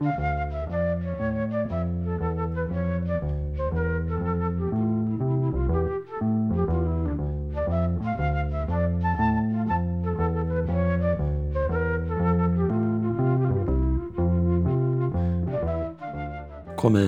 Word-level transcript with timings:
Komiði 0.00 0.12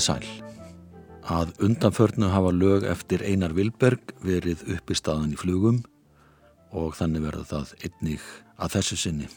sæl. 0.05 0.27
Að 1.25 1.49
undanförnu 1.65 2.29
hafa 2.29 2.53
lög 2.53 2.85
eftir 2.85 3.25
Einar 3.25 3.57
Vilberg 3.57 4.13
verið 4.21 4.67
uppi 4.77 4.93
staðan 4.93 5.33
í 5.33 5.41
flugum 5.41 5.81
og 6.77 6.93
þannig 7.01 7.25
verða 7.25 7.49
það 7.55 7.73
einnig 7.89 8.21
að 8.61 8.77
þessu 8.77 9.01
sinni. 9.07 9.33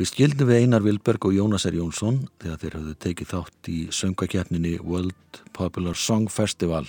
Við 0.00 0.08
skildum 0.08 0.48
við 0.48 0.62
Einar 0.62 0.80
Vilberg 0.80 1.26
og 1.28 1.34
Jónas 1.36 1.66
R. 1.68 1.74
Jónsson 1.76 2.22
þegar 2.40 2.60
þeir 2.62 2.74
hafðu 2.78 2.92
tekið 3.04 3.28
þátt 3.34 3.68
í 3.68 3.74
söngakefninni 3.92 4.70
World 4.80 5.40
Popular 5.52 5.98
Song 6.00 6.30
Festival 6.32 6.86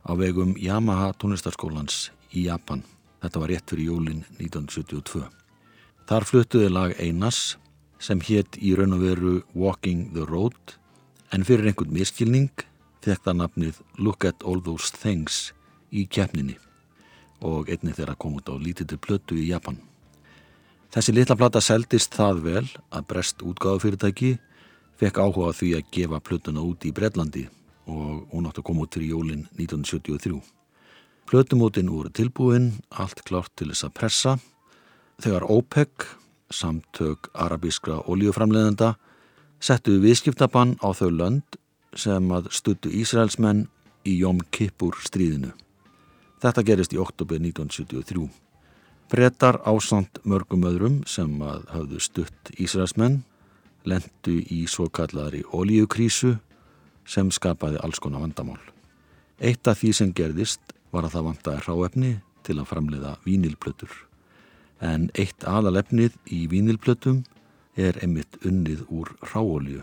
á 0.00 0.16
vegum 0.16 0.54
Yamaha 0.56 1.10
tónlistarskólans 1.20 2.06
í 2.32 2.46
Japan. 2.46 2.86
Þetta 3.20 3.42
var 3.44 3.52
rétt 3.52 3.68
fyrir 3.74 3.90
jólin 3.90 4.24
1972. 4.38 5.26
Þar 6.08 6.28
fluttuði 6.30 6.72
lag 6.72 6.96
Einars 6.96 7.58
sem 8.00 8.24
hétt 8.24 8.56
í 8.56 8.72
raun 8.80 8.96
og 8.96 9.04
veru 9.04 9.36
Walking 9.52 10.14
the 10.16 10.24
Road 10.24 10.78
en 11.36 11.44
fyrir 11.44 11.68
einhvern 11.68 11.92
miskilning 11.92 12.64
það 13.04 13.42
nafnið 13.42 13.84
Look 14.00 14.24
at 14.24 14.40
all 14.40 14.64
those 14.64 14.88
things 14.88 15.50
í 15.92 16.08
keppninni 16.08 16.56
og 17.44 17.68
einni 17.68 17.92
þeirra 17.92 18.16
kom 18.16 18.40
út 18.40 18.48
á 18.48 18.56
lítitur 18.56 19.04
plötu 19.04 19.36
í 19.36 19.50
Japan. 19.52 19.82
Þessi 20.92 21.12
litla 21.16 21.38
plata 21.40 21.60
seldist 21.64 22.12
það 22.12 22.40
vel 22.44 22.64
að 22.92 23.04
brest 23.08 23.40
útgáðufyrirtæki 23.40 24.34
fekk 25.00 25.20
áhuga 25.24 25.54
því 25.56 25.70
að 25.78 25.86
gefa 25.96 26.18
plötuna 26.20 26.64
út 26.68 26.84
í 26.84 26.92
Breitlandi 26.92 27.46
og 27.88 28.26
hún 28.34 28.48
átti 28.50 28.60
að 28.60 28.66
koma 28.68 28.84
út 28.84 28.98
fyrir 28.98 29.14
jólinn 29.14 29.46
1973. 29.56 30.36
Plötumótin 31.32 31.88
voru 31.88 32.12
tilbúin, 32.12 32.68
allt 32.90 33.24
klárt 33.24 33.54
til 33.56 33.70
þess 33.70 33.86
að 33.88 33.94
pressa. 33.96 34.34
Þegar 35.22 35.48
OPEC, 35.48 36.06
samtök 36.52 37.30
arabískra 37.32 38.02
oljuframleðenda, 38.04 38.92
settu 39.64 39.96
viðskiptabann 40.04 40.76
á 40.84 40.92
þau 40.92 41.08
lönd 41.08 41.60
sem 41.96 42.28
að 42.36 42.52
stuttu 42.52 42.92
Ísraelsmenn 42.92 43.64
í 44.04 44.18
Jóm 44.20 44.44
Kippur 44.52 45.00
stríðinu. 45.00 45.56
Þetta 46.44 46.68
gerist 46.68 46.92
í 46.92 47.00
oktober 47.00 47.40
1973. 47.40 48.41
Brettar 49.12 49.58
ásand 49.68 50.22
mörgum 50.24 50.62
öðrum 50.64 50.94
sem 51.04 51.28
að 51.44 51.66
hafðu 51.68 51.98
stutt 52.00 52.50
Ísraelsmenn 52.56 53.18
lendu 53.84 54.38
í 54.40 54.62
svo 54.64 54.86
kallari 54.88 55.42
ólíukrísu 55.52 56.30
sem 57.04 57.28
skapaði 57.28 57.76
alls 57.84 58.00
konar 58.00 58.22
vandamál. 58.22 58.56
Eitt 59.36 59.68
af 59.68 59.82
því 59.82 59.90
sem 59.98 60.14
gerðist 60.16 60.72
var 60.96 61.04
að 61.04 61.18
það 61.18 61.26
vantaði 61.26 61.64
ráefni 61.66 62.12
til 62.48 62.56
að 62.56 62.70
framleiða 62.70 63.10
vínilplötur. 63.26 63.92
En 64.80 65.10
eitt 65.12 65.44
aðalefnið 65.44 66.16
í 66.32 66.46
vínilplötum 66.48 67.20
er 67.76 68.00
einmitt 68.00 68.40
unnið 68.48 68.86
úr 68.88 69.12
ráolju. 69.34 69.82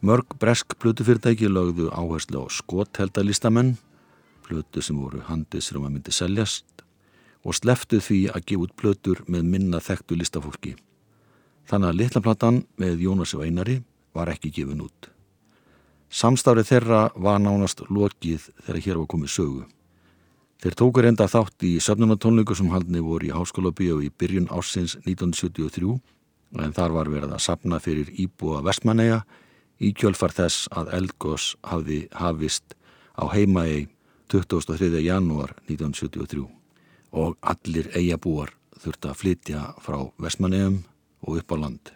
Mörg 0.00 0.32
bresk 0.40 0.78
plötufyrirtæki 0.80 1.52
lögðu 1.52 1.90
áherslu 1.92 2.40
á 2.40 2.48
skotheldalistamenn, 2.48 3.76
plötu 4.48 4.80
sem 4.80 4.96
voru 4.96 5.20
handið 5.28 5.68
sem 5.68 5.84
að 5.84 5.92
myndi 5.92 6.16
seljast 6.16 6.75
og 7.46 7.54
sleftu 7.54 8.00
því 8.02 8.20
að 8.34 8.46
gefa 8.50 8.66
út 8.66 8.74
plötur 8.80 9.22
með 9.30 9.50
minna 9.52 9.80
þekktu 9.82 10.18
listafólki. 10.18 10.74
Þannig 11.70 11.92
að 11.92 12.00
litlaplatan 12.00 12.58
með 12.80 13.04
Jónas 13.06 13.34
og 13.38 13.44
Einari 13.46 13.80
var 14.14 14.30
ekki 14.32 14.50
gefin 14.54 14.82
út. 14.82 15.10
Samstárið 16.10 16.68
þeirra 16.70 17.00
var 17.14 17.40
nánast 17.42 17.82
lokið 17.90 18.50
þegar 18.66 18.82
hér 18.84 19.00
var 19.00 19.08
komið 19.14 19.32
sögu. 19.34 19.64
Þeir 20.62 20.76
tókur 20.80 21.06
enda 21.06 21.26
þátt 21.28 21.66
í 21.68 21.76
söfnunatónleiku 21.82 22.56
sem 22.56 22.70
haldni 22.72 23.02
voru 23.04 23.28
í 23.28 23.34
Háskóla 23.34 23.74
bíu 23.76 23.98
í 24.02 24.10
byrjun 24.10 24.48
ársins 24.50 24.96
1973 25.04 25.98
en 26.62 26.72
þar 26.72 26.94
var 26.96 27.10
verið 27.12 27.34
að 27.36 27.44
sapna 27.44 27.80
fyrir 27.82 28.08
Íbúa 28.14 28.62
Vestmanneia 28.64 29.20
í 29.82 29.92
kjölfar 29.92 30.32
þess 30.32 30.70
að 30.72 30.94
Elgós 30.96 31.52
hafði 31.66 32.06
hafist 32.16 32.78
á 33.20 33.28
heimaegi 33.28 33.90
23. 34.32 34.88
janúar 35.04 35.52
1973 35.68 36.55
og 37.16 37.36
allir 37.40 37.88
eigabúar 37.96 38.52
þurfti 38.76 39.10
að 39.10 39.20
flytja 39.22 39.62
frá 39.82 39.98
Vestmanneum 40.20 40.82
og 41.24 41.40
upp 41.40 41.54
á 41.54 41.56
land. 41.56 41.92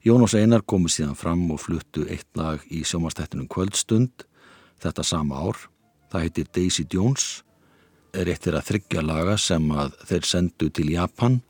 Jónás 0.00 0.34
Einar 0.34 0.64
komu 0.64 0.88
síðan 0.88 1.18
fram 1.18 1.44
og 1.52 1.60
fluttu 1.60 2.06
eitt 2.08 2.28
lag 2.38 2.64
í 2.72 2.80
sjómanstættunum 2.88 3.50
Kvöldstund 3.52 4.24
þetta 4.80 5.04
sama 5.04 5.42
ár. 5.44 5.60
Það 6.10 6.24
heitir 6.24 6.48
Daisy 6.56 6.86
Jones, 6.90 7.26
er 8.16 8.30
eitt 8.32 8.42
þeirra 8.46 8.64
þryggja 8.64 9.04
laga 9.04 9.36
sem 9.38 9.68
að 9.70 9.92
þeir 10.08 10.26
sendu 10.26 10.70
til 10.72 10.88
Japan. 10.94 11.40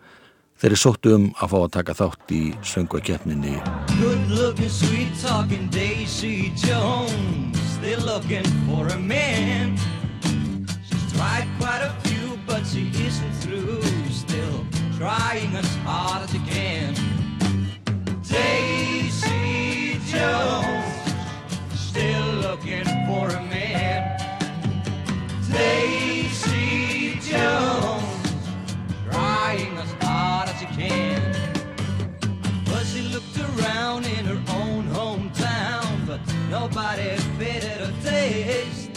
Þeir 0.60 0.72
eru 0.72 0.80
sóttu 0.82 1.14
um 1.16 1.30
að 1.40 1.54
fá 1.54 1.58
að 1.60 1.70
taka 1.78 1.96
þátt 1.96 2.34
í 2.36 2.42
söngvakeppninni. 2.72 3.54
Good 3.96 4.34
looking, 4.34 4.68
sweet 4.68 5.14
talking 5.22 5.70
Daisy 5.72 6.52
Jones. 6.66 7.78
They're 7.80 8.02
looking 8.04 8.44
for 8.66 8.88
a 8.92 8.98
man 8.98 9.78
trying 15.00 15.56
as 15.56 15.74
hard 15.76 16.22
as 16.24 16.30
she 16.30 16.38
can 16.40 16.94
Daisy 18.22 19.98
Jones 20.12 20.94
Still 21.74 22.34
looking 22.46 22.84
for 23.06 23.30
a 23.30 23.42
man 23.48 24.18
Daisy 25.50 27.18
Jones 27.20 28.04
Trying 29.10 29.78
as 29.78 29.92
hard 30.02 30.48
as 30.50 30.60
she 30.60 30.66
can. 30.66 31.20
But 32.66 32.84
she 32.84 33.02
looked 33.02 33.38
around 33.38 34.04
in 34.06 34.24
her 34.26 34.42
own 34.54 34.84
hometown, 34.98 36.06
but 36.06 36.20
nobody 36.50 37.16
fitted 37.38 37.80
her 37.84 37.94
taste. 38.02 38.90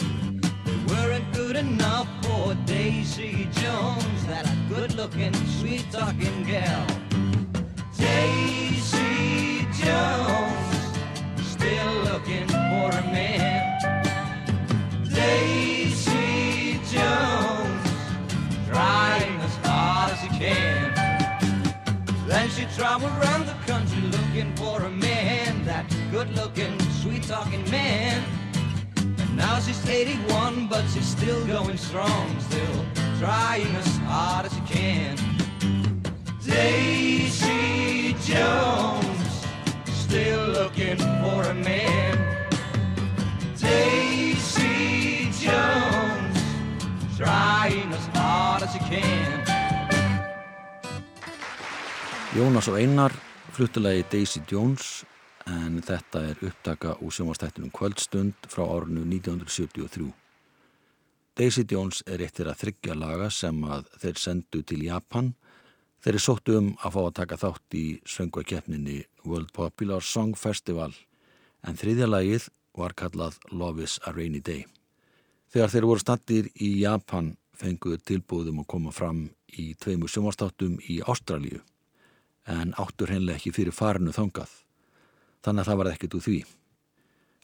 They 0.64 0.76
weren't 0.86 1.32
good 1.32 1.56
enough 1.56 2.08
for 2.22 2.54
Daisy 2.66 3.48
Jones, 3.52 4.13
good-looking, 4.74 5.32
sweet-talking 5.60 6.42
gal. 6.42 6.86
Daisy 7.96 9.66
Jones, 9.80 10.98
still 11.42 11.94
looking 12.02 12.48
for 12.48 12.90
a 12.90 13.04
man. 13.14 13.62
Daisy 15.04 16.80
Jones, 16.92 17.86
trying 18.68 19.36
as 19.46 19.56
hard 19.62 20.12
as 20.12 20.20
she 20.20 20.28
can. 20.40 20.92
Then 22.26 22.48
she 22.50 22.64
traveled 22.76 23.12
around 23.12 23.46
the 23.46 23.54
country 23.72 24.02
looking 24.02 24.56
for 24.56 24.82
a 24.82 24.90
man, 24.90 25.64
that 25.66 25.86
good-looking, 26.10 26.80
sweet-talking 27.00 27.70
man. 27.70 28.24
Now 29.36 29.60
she's 29.60 29.88
81, 29.88 30.66
but 30.66 30.84
she's 30.88 31.06
still 31.06 31.46
going 31.46 31.76
strong, 31.76 32.40
still 32.40 32.84
trying 33.18 33.74
as 33.76 33.96
hard 33.98 34.44
as 34.46 34.53
can. 34.74 35.16
Daisy 36.42 38.14
Jones, 38.28 39.30
still 40.04 40.44
looking 40.58 40.98
for 41.22 41.40
a 41.54 41.54
man. 41.54 42.14
Daisy 43.58 45.30
Jones, 45.44 46.38
trying 47.16 47.90
as 47.98 48.06
hard 48.18 48.62
as 48.62 48.72
she 48.72 48.80
can. 48.90 49.40
Jónas 52.34 52.68
og 52.68 52.78
Einar 52.80 53.12
fluttulegi 53.54 54.04
Daisy 54.12 54.40
Jones 54.50 55.04
en 55.46 55.78
þetta 55.84 56.24
er 56.32 56.40
upptaka 56.48 56.96
úr 57.04 57.12
sjómanstættunum 57.14 57.70
Kvöldstund 57.70 58.48
frá 58.50 58.64
árinu 58.66 59.04
1973. 59.06 60.23
Daisy 61.34 61.64
Jones 61.66 62.04
er 62.06 62.22
eittir 62.22 62.46
að 62.46 62.60
þryggja 62.60 62.94
laga 62.94 63.26
sem 63.34 63.56
að 63.66 63.88
þeir 63.98 64.20
sendu 64.22 64.60
til 64.62 64.84
Japan. 64.86 65.32
Þeir 66.04 66.18
er 66.18 66.22
sóttu 66.22 66.54
um 66.60 66.68
að 66.78 66.94
fá 66.94 67.00
að 67.00 67.16
taka 67.18 67.38
þátt 67.40 67.74
í 67.74 67.86
söngvakeppninni 68.06 69.00
World 69.26 69.50
Popular 69.56 70.04
Song 70.06 70.36
Festival 70.38 70.92
en 71.66 71.80
þriðja 71.80 72.06
lagið 72.06 72.46
var 72.78 72.94
kallað 72.94 73.40
Love 73.50 73.82
is 73.82 73.98
a 74.06 74.12
Rainy 74.14 74.38
Day. 74.46 74.62
Þegar 75.50 75.74
þeir 75.74 75.88
voru 75.90 76.04
standir 76.04 76.50
í 76.54 76.70
Japan 76.84 77.34
fenguðu 77.58 77.98
tilbúðum 78.06 78.62
að 78.62 78.70
koma 78.70 78.94
fram 78.94 79.26
í 79.58 79.72
tveimu 79.74 80.06
sjómanstáttum 80.10 80.78
í 80.86 81.00
Ástralíu 81.02 81.64
en 82.46 82.76
áttur 82.78 83.10
hennilega 83.10 83.40
ekki 83.40 83.56
fyrir 83.58 83.74
farinu 83.74 84.14
þangað. 84.14 84.50
Þannig 85.42 85.64
að 85.64 85.70
það 85.72 85.80
var 85.82 85.90
ekkert 85.96 86.14
úr 86.14 86.24
því. 86.28 86.38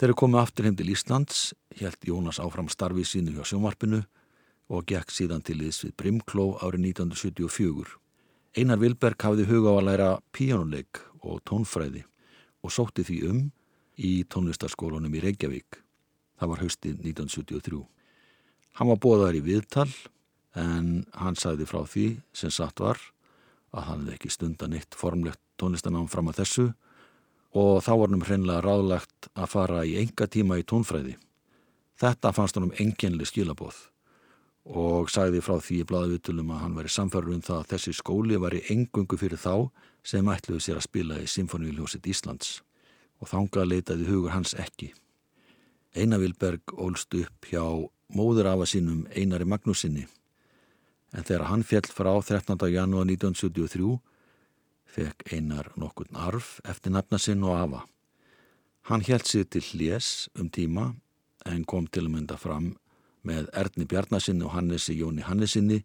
Þeir 0.01 0.15
komu 0.17 0.39
aftur 0.41 0.65
heim 0.65 0.77
til 0.79 0.89
Íslands, 0.95 1.51
helt 1.77 2.07
Jónas 2.09 2.39
áfram 2.41 2.71
starfið 2.73 3.05
sínu 3.05 3.35
hjá 3.35 3.45
sjónvarpinu 3.51 3.99
og 4.73 4.87
gekk 4.89 5.13
síðan 5.13 5.43
til 5.45 5.59
þess 5.61 5.85
við 5.85 5.93
Brimkló 6.01 6.47
árið 6.65 6.87
1974. 6.95 7.99
Einar 8.57 8.81
Vilberg 8.81 9.21
hafði 9.21 9.45
huga 9.51 9.75
á 9.75 9.77
að 9.77 9.85
læra 9.91 10.09
píjónuleik 10.33 11.03
og 11.21 11.43
tónfræði 11.45 12.07
og 12.65 12.73
sótti 12.73 13.05
því 13.05 13.19
um 13.29 13.45
í 14.01 14.25
tónlistarskólanum 14.25 15.21
í 15.21 15.21
Reykjavík. 15.21 15.83
Það 16.41 16.55
var 16.55 16.65
haustið 16.65 16.97
1973. 17.05 17.85
Hann 18.81 18.93
var 18.95 19.05
bóðar 19.05 19.37
í 19.37 19.45
viðtal 19.45 19.91
en 20.57 21.05
hann 21.13 21.37
sagði 21.37 21.69
frá 21.69 21.85
því 21.85 22.07
sem 22.33 22.49
satt 22.49 22.81
var 22.81 22.97
að 23.77 23.91
hann 23.91 24.07
hefði 24.07 24.17
ekki 24.17 24.33
stundan 24.33 24.81
eitt 24.81 24.97
formlegt 24.97 25.45
tónlistanám 25.61 26.09
fram 26.09 26.33
að 26.33 26.41
þessu 26.41 26.71
og 27.57 27.83
þá 27.83 27.93
var 27.99 28.13
hann 28.13 28.27
hreinlega 28.27 28.65
ráðlagt 28.65 29.31
að 29.35 29.51
fara 29.51 29.85
í 29.87 29.97
enga 30.03 30.29
tíma 30.31 30.61
í 30.61 30.67
tónfræði. 30.67 31.17
Þetta 32.01 32.33
fannst 32.33 32.57
hann 32.57 32.69
um 32.71 32.77
enginli 32.79 33.27
skilabóð 33.29 33.87
og 34.71 35.09
sagði 35.11 35.41
frá 35.43 35.57
því 35.59 35.81
í 35.81 35.87
bladavitulum 35.89 36.51
að 36.53 36.61
hann 36.63 36.75
væri 36.77 36.93
samfærður 36.93 37.37
um 37.39 37.45
það 37.45 37.59
að 37.59 37.71
þessi 37.73 37.95
skóli 37.97 38.39
var 38.39 38.55
í 38.55 38.65
engungu 38.71 39.17
fyrir 39.19 39.41
þá 39.41 39.71
sem 40.07 40.29
ætluði 40.31 40.65
sér 40.65 40.81
að 40.81 40.87
spila 40.87 41.19
í 41.21 41.29
Symfóníuljósit 41.29 42.07
Íslands 42.07 42.61
og 43.21 43.31
þánga 43.33 43.67
leitaði 43.67 44.07
hugur 44.09 44.35
hans 44.35 44.55
ekki. 44.55 44.93
Einar 45.97 46.21
Vilberg 46.23 46.77
ólst 46.79 47.15
upp 47.19 47.49
hjá 47.51 47.65
móður 48.15 48.53
afa 48.53 48.69
sínum 48.69 49.07
Einari 49.17 49.49
Magnúsinni 49.49 50.07
en 51.11 51.27
þegar 51.27 51.49
hann 51.51 51.65
fjell 51.67 51.89
frá 51.91 52.13
13. 52.23 52.55
janúar 52.71 53.09
1973 53.09 53.99
fekk 54.91 55.33
Einar 55.33 55.71
nokkurn 55.79 56.17
arf 56.19 56.59
eftir 56.69 56.93
nafna 56.95 57.19
sinn 57.19 57.45
og 57.47 57.57
afa. 57.57 57.81
Hann 58.89 59.05
held 59.07 59.27
sér 59.29 59.47
til 59.47 59.63
hljés 59.63 60.29
um 60.35 60.51
tíma 60.51 60.95
en 61.47 61.65
kom 61.65 61.87
til 61.87 62.07
að 62.07 62.15
mynda 62.15 62.39
fram 62.41 62.73
með 63.27 63.51
Erni 63.57 63.87
Bjarnasinni 63.87 64.47
og 64.47 64.55
Hannesi 64.55 64.97
Jóni 64.99 65.25
Hannesinni 65.27 65.83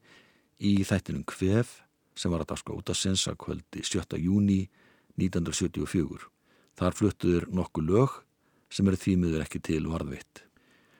í 0.59 0.77
þættinum 0.87 1.25
Kvef 1.27 1.81
sem 2.15 2.31
var 2.31 2.45
að 2.45 2.53
daska 2.53 2.73
út 2.73 2.89
að 2.89 3.35
kvöldi 3.37 3.83
7. 3.83 4.17
júni 4.17 4.69
1974. 5.19 6.29
Þar 6.75 6.95
fluttuður 6.95 7.47
nokkuð 7.51 7.89
lög 7.89 8.15
sem 8.71 8.87
eru 8.87 8.99
þýmiður 8.99 9.43
ekki 9.45 9.61
til 9.63 9.85
varðvitt. 9.87 10.43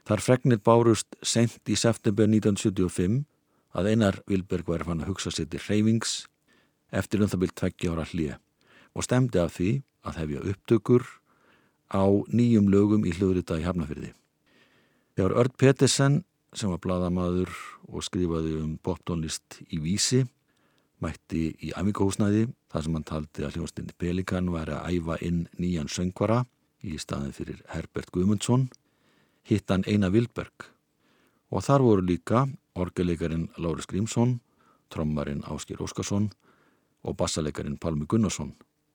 Þar 0.06 0.22
fregnir 0.22 0.62
bárust 0.62 1.16
sent 1.24 1.66
í 1.68 1.76
september 1.76 2.28
1975 2.30 3.24
að 3.76 3.90
Einar 3.92 4.22
Vilberg 4.30 4.68
væri 4.70 4.88
fann 4.88 5.02
að 5.04 5.12
hugsa 5.12 5.34
sér 5.34 5.50
til 5.50 5.64
reyfings 5.66 6.28
eftir 6.96 7.24
um 7.24 7.32
það 7.32 7.44
byrjt 7.44 7.60
tveggja 7.62 7.94
ára 7.94 8.08
hlið 8.12 8.36
og 8.96 9.06
stemdi 9.06 9.42
af 9.42 9.56
því 9.58 9.72
að 10.06 10.20
hefja 10.22 10.44
upptökur 10.52 11.08
á 11.92 12.06
nýjum 12.32 12.70
lögum 12.72 13.06
í 13.06 13.14
hljóðrita 13.14 13.60
í 13.60 13.66
Hafnafyrði. 13.66 14.14
Þegar 15.16 15.36
Örd 15.42 15.58
Pettersen 15.60 16.24
sem 16.56 16.72
var 16.72 16.82
bladamadur 16.84 17.52
og 17.92 18.04
skrifaði 18.06 18.56
um 18.62 18.78
poptónlist 18.84 19.60
í 19.68 19.80
vísi 19.84 20.24
mætti 21.04 21.50
í 21.60 21.74
Amíkóhúsnæði 21.76 22.48
þar 22.72 22.86
sem 22.86 22.96
hann 22.98 23.08
taldi 23.08 23.46
að 23.46 23.58
hljóðstinni 23.58 23.96
Pelikan 24.00 24.52
væri 24.54 24.76
að 24.76 24.96
æfa 24.96 25.18
inn 25.28 25.42
nýjan 25.60 25.92
söngvara 25.92 26.44
í 26.86 26.96
staðin 27.02 27.36
fyrir 27.36 27.62
Herbert 27.74 28.12
Guðmundsson 28.16 28.70
hitt 29.46 29.70
hann 29.70 29.86
Einar 29.88 30.14
Vilberg 30.16 30.70
og 31.52 31.66
þar 31.66 31.86
voru 31.86 32.06
líka 32.08 32.46
orgeleikarin 32.76 33.50
Láris 33.62 33.88
Grímsson, 33.88 34.40
trommarin 34.90 35.44
Áskir 35.48 35.82
Óskarsson 35.84 36.32
og 37.06 37.18
bassaleikarin 37.20 37.78
Palmi 37.82 38.08
Gunnarsson 38.10 38.54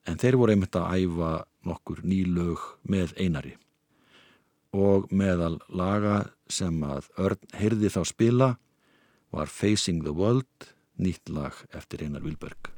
en 0.09 0.19
þeir 0.19 0.39
voru 0.41 0.55
einmitt 0.55 0.77
að 0.77 1.05
æfa 1.05 1.31
nokkur 1.69 2.03
nýlög 2.07 2.62
með 2.91 3.15
einari. 3.21 3.55
Og 4.75 5.11
meðal 5.11 5.59
laga 5.69 6.31
sem 6.51 6.77
að 6.87 7.09
Örn 7.19 7.57
heyrði 7.59 7.91
þá 7.91 8.03
spila 8.07 8.51
var 9.35 9.51
Facing 9.51 10.05
the 10.07 10.15
World 10.15 10.71
nýtt 11.01 11.31
lag 11.33 11.57
eftir 11.75 12.05
Einar 12.07 12.25
Vilberg 12.27 12.71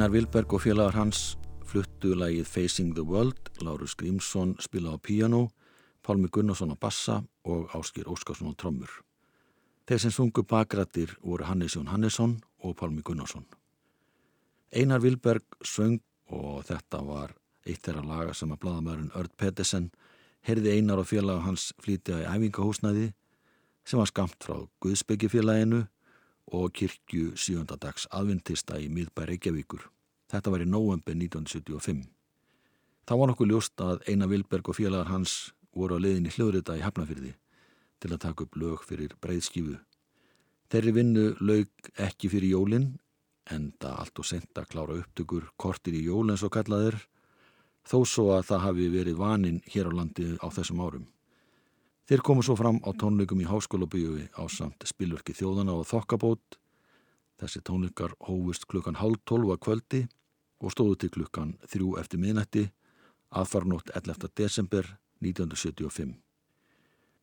Einar 0.00 0.14
Vilberg 0.14 0.54
og 0.56 0.62
félagar 0.64 0.94
hans 0.96 1.34
fluttu 1.68 2.14
lagið 2.16 2.46
Facing 2.48 2.94
the 2.96 3.02
World, 3.04 3.50
Lárus 3.60 3.92
Grímsson 3.92 4.54
spila 4.56 4.94
á 4.94 4.96
piano, 4.96 5.50
Pálmi 6.00 6.30
Gunnarsson 6.32 6.72
á 6.72 6.76
bassa 6.80 7.18
og 7.44 7.68
Áskir 7.76 8.08
Óskarsson 8.08 8.48
á 8.48 8.56
trommur. 8.56 8.88
Þeir 9.84 10.00
sem 10.00 10.14
sungu 10.16 10.40
bakrættir 10.40 11.12
voru 11.20 11.44
Hannes 11.44 11.76
Jón 11.76 11.92
Hannesson 11.92 12.38
og 12.64 12.78
Pálmi 12.80 13.04
Gunnarsson. 13.04 13.44
Einar 14.72 15.04
Vilberg 15.04 15.44
söng 15.60 16.00
og 16.32 16.64
þetta 16.64 17.04
var 17.04 17.36
eitt 17.68 17.84
þeirra 17.84 18.00
laga 18.00 18.32
sem 18.32 18.56
að 18.56 18.62
bladamæðurinn 18.64 19.12
Ört 19.20 19.36
Pettersen 19.36 19.90
heyrði 20.48 20.78
Einar 20.78 21.04
og 21.04 21.10
félaga 21.12 21.44
hans 21.44 21.74
flítið 21.76 22.24
í 22.24 22.30
æfingahúsnaði 22.38 23.10
sem 23.84 24.00
var 24.00 24.08
skamt 24.08 24.40
frá 24.48 24.64
Guðsbyggjafélaginu 24.80 25.84
og 26.50 26.72
kirkju 26.74 27.36
7. 27.36 27.64
dags 27.80 28.06
aðventista 28.10 28.78
í 28.80 28.88
miðbæ 28.92 29.26
Reykjavíkur. 29.30 29.84
Þetta 30.30 30.52
var 30.52 30.64
í 30.64 30.68
nóvember 30.70 31.16
1975. 31.16 32.06
Það 33.06 33.20
var 33.20 33.30
nokkuð 33.30 33.50
ljóst 33.50 33.82
að 33.82 34.02
Einar 34.10 34.30
Vilberg 34.30 34.68
og 34.70 34.78
félagar 34.78 35.10
hans 35.10 35.52
voru 35.74 35.98
á 35.98 36.02
leiðinni 36.02 36.32
hljóðrita 36.34 36.76
í 36.78 36.84
Hafnafyrði 36.84 37.32
til 38.00 38.10
að 38.14 38.22
taka 38.24 38.44
upp 38.46 38.58
lög 38.58 38.84
fyrir 38.86 39.14
breyðskifu. 39.22 39.78
Þeirri 40.70 40.92
vinnu 40.94 41.24
lög 41.42 41.90
ekki 41.98 42.30
fyrir 42.30 42.54
jólinn 42.54 42.92
en 43.50 43.72
það 43.82 43.96
allt 44.02 44.22
og 44.22 44.28
sent 44.28 44.58
að 44.58 44.68
klára 44.70 44.98
upptökur 45.02 45.48
kortir 45.58 45.96
í 45.98 46.04
jól 46.06 46.28
eins 46.30 46.44
og 46.46 46.54
kallaðir 46.54 47.00
þó 47.86 47.98
svo 48.06 48.28
að 48.36 48.46
það 48.52 48.64
hafi 48.66 48.90
verið 48.92 49.18
vaninn 49.18 49.62
hér 49.66 49.90
á 49.90 49.92
landi 49.98 50.28
á 50.38 50.46
þessum 50.46 50.82
árum. 50.84 51.06
Þeir 52.10 52.24
komu 52.26 52.42
svo 52.42 52.56
fram 52.58 52.80
á 52.82 52.90
tónleikum 52.90 53.38
í 53.38 53.44
háskólabíu 53.46 54.16
á 54.34 54.42
samt 54.50 54.82
spilverki 54.82 55.30
þjóðana 55.30 55.76
og 55.78 55.84
þokkabót. 55.86 56.56
Þessi 57.38 57.60
tónleikar 57.62 58.16
hófust 58.26 58.66
klukkan 58.66 58.98
hálf 58.98 59.20
tólfa 59.22 59.54
kvöldi 59.62 60.00
og 60.58 60.74
stóðu 60.74 60.96
til 60.98 61.10
klukkan 61.14 61.52
þrjú 61.70 61.92
eftir 62.02 62.18
miðnætti 62.18 62.64
aðfarnótt 63.30 63.94
11. 63.94 64.26
desember 64.34 64.90
1975. 65.22 66.16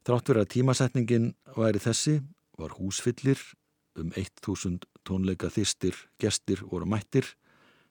Þrátt 0.07 0.31
verið 0.31 0.45
að 0.45 0.53
tímasetningin 0.55 1.27
væri 1.59 1.83
þessi 1.83 2.15
var 2.55 2.79
húsfyllir 2.79 3.43
um 3.99 4.15
1000 4.15 4.87
tónleika 5.03 5.51
þýstir, 5.51 5.99
gestir 6.15 6.63
voru 6.63 6.87
mættir 6.87 7.27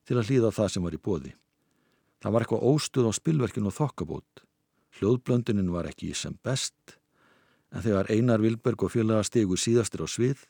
til 0.09 0.17
að 0.17 0.33
hlýða 0.33 0.57
það 0.63 0.73
sem 0.73 0.89
var 0.89 0.97
í 0.97 1.05
bóði. 1.05 1.37
Það 2.25 2.33
var 2.33 2.49
eitthvað 2.49 2.69
óstuð 2.73 3.13
á 3.13 3.13
spilverkinu 3.21 3.69
og 3.69 3.81
þokkabót 3.83 4.46
Hljóðblöndunin 4.97 5.73
var 5.75 5.89
ekki 5.91 6.15
sem 6.17 6.37
best 6.45 6.97
en 7.73 7.83
þegar 7.85 8.09
Einar 8.13 8.41
Vilberg 8.41 8.87
og 8.87 8.95
félaga 8.95 9.25
stegu 9.27 9.59
síðastir 9.61 10.05
á 10.05 10.09
svið 10.09 10.47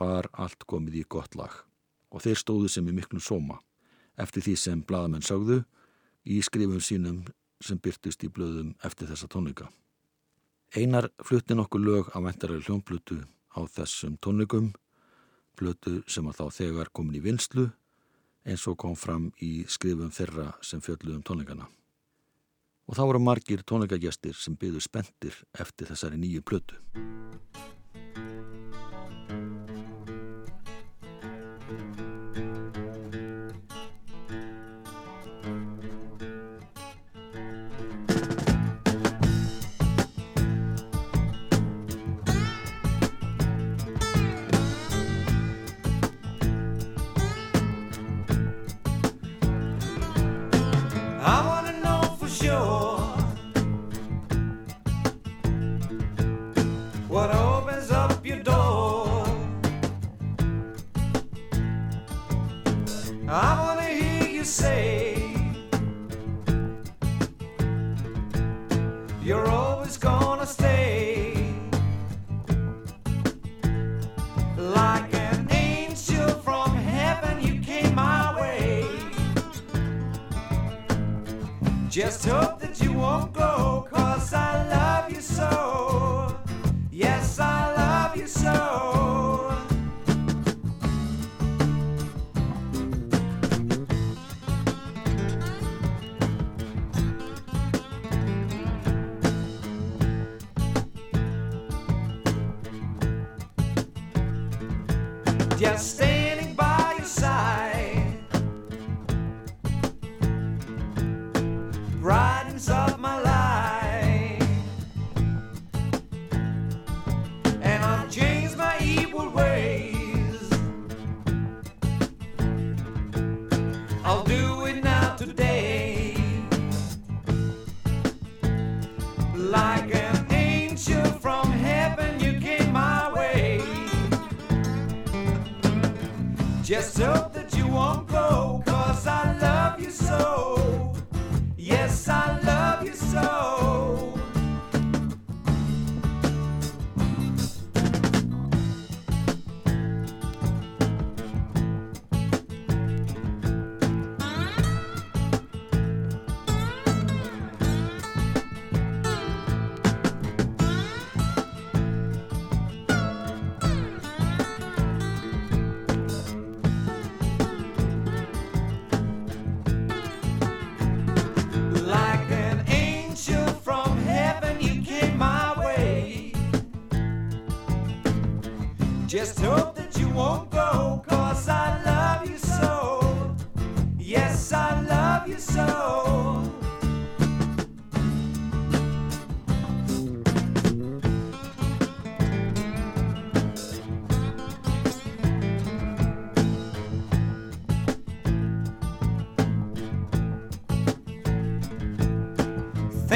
var 0.00 0.26
allt 0.32 0.64
komið 0.66 1.02
í 1.02 1.04
gott 1.06 1.36
lag 1.38 1.52
og 2.10 2.24
þeir 2.24 2.40
stóðu 2.40 2.70
sem 2.72 2.88
í 2.88 2.94
miklum 2.96 3.22
sóma 3.22 3.60
eftir 4.20 4.44
því 4.44 4.54
sem 4.58 4.82
bladamenn 4.86 5.24
sagðu 5.24 5.60
í 6.26 6.40
skrifum 6.42 6.82
sínum 6.82 7.22
sem 7.62 7.78
byrtist 7.78 8.24
í 8.26 8.30
blöðum 8.32 8.72
eftir 8.82 9.06
þessa 9.10 9.28
tónleika. 9.30 9.68
Einar 10.74 11.10
flutti 11.22 11.54
nokkuð 11.54 11.84
lög 11.86 12.10
af 12.16 12.24
vendarari 12.24 12.64
hljónblötu 12.66 13.20
á 13.54 13.60
þessum 13.68 14.16
tónleikum, 14.18 14.72
blötu 15.54 16.00
sem 16.10 16.26
að 16.26 16.40
þá 16.40 16.58
þegar 16.58 16.90
komin 16.90 17.20
í 17.20 17.22
vinslu 17.22 17.68
eins 18.42 18.66
og 18.66 18.80
kom 18.82 18.96
fram 18.98 19.30
í 19.38 19.62
skrifum 19.70 20.10
þeirra 20.10 20.50
sem 20.64 20.82
fjöldluðum 20.82 21.22
tónleikana 21.28 21.68
og 22.88 22.98
þá 22.98 23.02
voru 23.06 23.22
margir 23.22 23.62
tónleikagestir 23.66 24.36
sem 24.38 24.56
byggðu 24.58 24.82
spendir 24.82 25.38
eftir 25.60 25.90
þessari 25.92 26.20
nýju 26.20 26.42
plötu. 26.46 26.80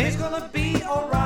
Things 0.07 0.21
gonna 0.21 0.49
be 0.53 0.81
alright 0.85 1.26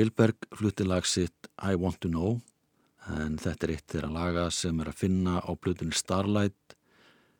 Vilberg 0.00 0.46
flutti 0.56 0.84
lag 0.88 1.04
sitt 1.04 1.50
I 1.60 1.74
Want 1.76 1.98
To 2.00 2.08
Know 2.08 2.38
en 3.12 3.34
þetta 3.40 3.66
er 3.66 3.72
eitt 3.74 3.92
þeirra 3.92 4.08
laga 4.14 4.44
sem 4.54 4.78
er 4.80 4.88
að 4.88 5.00
finna 5.02 5.40
á 5.44 5.50
plötunni 5.60 5.96
Starlight 5.96 6.76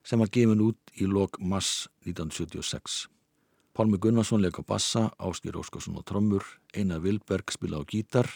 sem 0.04 0.20
var 0.20 0.28
gefin 0.34 0.60
út 0.64 0.92
í 1.00 1.08
lok 1.08 1.38
mass 1.40 1.86
1976. 2.04 3.06
Pálmi 3.72 3.96
Gunnarsson 4.02 4.42
leik 4.42 4.58
á 4.60 4.64
bassa, 4.66 5.06
Áskir 5.16 5.56
Óskarsson 5.56 5.96
á 5.96 6.04
trommur, 6.04 6.44
Einar 6.76 7.00
Vilberg 7.00 7.52
spilaði 7.54 7.80
á 7.80 7.90
gítar, 7.94 8.28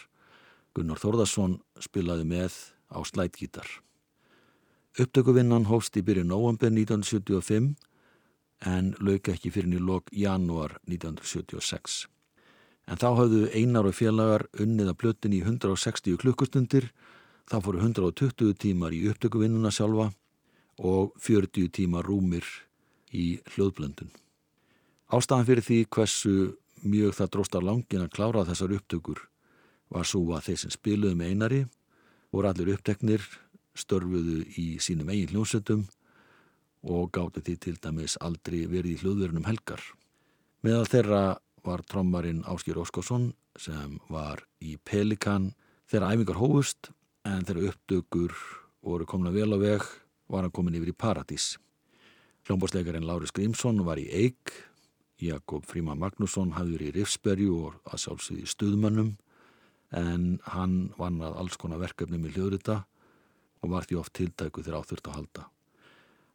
Gunnar 0.73 1.01
Þórðarsson 1.01 1.59
spilaði 1.83 2.25
með 2.25 2.57
á 2.89 2.99
slætgítar. 3.05 3.67
Upptökuvinnan 4.97 5.69
hófst 5.69 5.97
í 5.99 6.05
byrju 6.07 6.25
november 6.25 6.71
1975 6.73 7.75
en 8.65 8.93
lauk 9.03 9.29
ekki 9.29 9.53
fyrir 9.53 9.77
í 9.77 9.85
lok 9.85 10.09
janúar 10.15 10.79
1976. 10.87 12.05
En 12.85 12.99
þá 13.01 13.07
hafðu 13.17 13.45
einar 13.55 13.87
og 13.89 13.95
félagar 13.97 14.45
unnið 14.61 14.91
að 14.91 14.99
plötin 15.01 15.33
í 15.33 15.41
160 15.41 16.19
klukkustundir, 16.21 16.91
þá 17.49 17.57
fóru 17.65 17.81
120 17.81 18.53
tímar 18.61 18.93
í 18.93 19.05
upptökuvinnuna 19.09 19.71
sjálfa 19.73 20.11
og 20.77 21.15
40 21.21 21.71
tímar 21.73 22.05
rúmir 22.05 22.45
í 23.15 23.39
hljóðblöndun. 23.55 24.11
Ástæðan 25.13 25.47
fyrir 25.47 25.65
því 25.65 25.79
hversu 25.95 26.35
mjög 26.85 27.15
það 27.17 27.31
dróstar 27.33 27.65
langin 27.65 28.05
að 28.05 28.13
klára 28.13 28.45
þessar 28.45 28.75
upptökur 28.77 29.21
var 29.93 30.05
svo 30.09 30.23
að 30.35 30.49
þeir 30.49 30.61
sem 30.61 30.73
spiluðu 30.73 31.17
með 31.17 31.33
einari 31.33 31.61
voru 32.33 32.49
allir 32.49 32.73
uppteknir, 32.75 33.23
störfuðu 33.75 34.41
í 34.59 34.65
sínum 34.83 35.09
eigin 35.11 35.31
hljómsöndum 35.33 35.85
og 36.85 37.09
gáttu 37.15 37.41
því 37.41 37.55
til 37.63 37.75
dæmis 37.81 38.17
aldrei 38.21 38.65
verið 38.69 38.93
í 38.93 38.99
hljóðverunum 39.01 39.47
helgar. 39.47 39.81
Meðal 40.65 40.87
þeirra 40.89 41.21
var 41.65 41.81
trommarinn 41.89 42.43
Áskjör 42.45 42.83
Óskarsson 42.83 43.31
sem 43.57 43.99
var 44.09 44.43
í 44.61 44.75
Pelikan 44.77 45.53
þegar 45.89 46.13
æfingar 46.13 46.39
hófust 46.39 46.91
en 47.25 47.45
þegar 47.47 47.71
uppdökur 47.71 48.35
voru 48.85 49.07
komna 49.09 49.33
vel 49.33 49.49
á 49.53 49.57
veg 49.57 49.85
var 50.29 50.45
hann 50.45 50.53
komin 50.53 50.77
yfir 50.77 50.93
í 50.93 50.97
Paradís. 50.97 51.55
Hljómbórsleikarinn 52.45 53.07
Láris 53.07 53.33
Grímsson 53.33 53.81
var 53.85 53.97
í 53.97 54.05
Eik, 54.13 54.53
Jakob 55.21 55.65
Fríman 55.65 55.97
Magnússon 56.01 56.53
hafði 56.53 56.77
verið 56.77 56.91
í 56.91 56.95
Rifsbergu 56.99 57.51
og 57.55 57.77
að 57.89 58.03
sjálfsögði 58.03 58.49
stuðmönnum 58.51 59.15
en 59.95 60.25
hann 60.51 60.75
vann 60.99 61.21
að 61.23 61.39
alls 61.41 61.57
konar 61.57 61.81
verkefnum 61.81 62.25
í 62.27 62.33
hljóðrita 62.35 62.83
og 63.63 63.71
var 63.71 63.87
því 63.87 63.99
oft 64.01 64.13
tiltæku 64.17 64.61
þegar 64.61 64.83
áþurft 64.83 65.09
að 65.09 65.17
halda. 65.19 65.45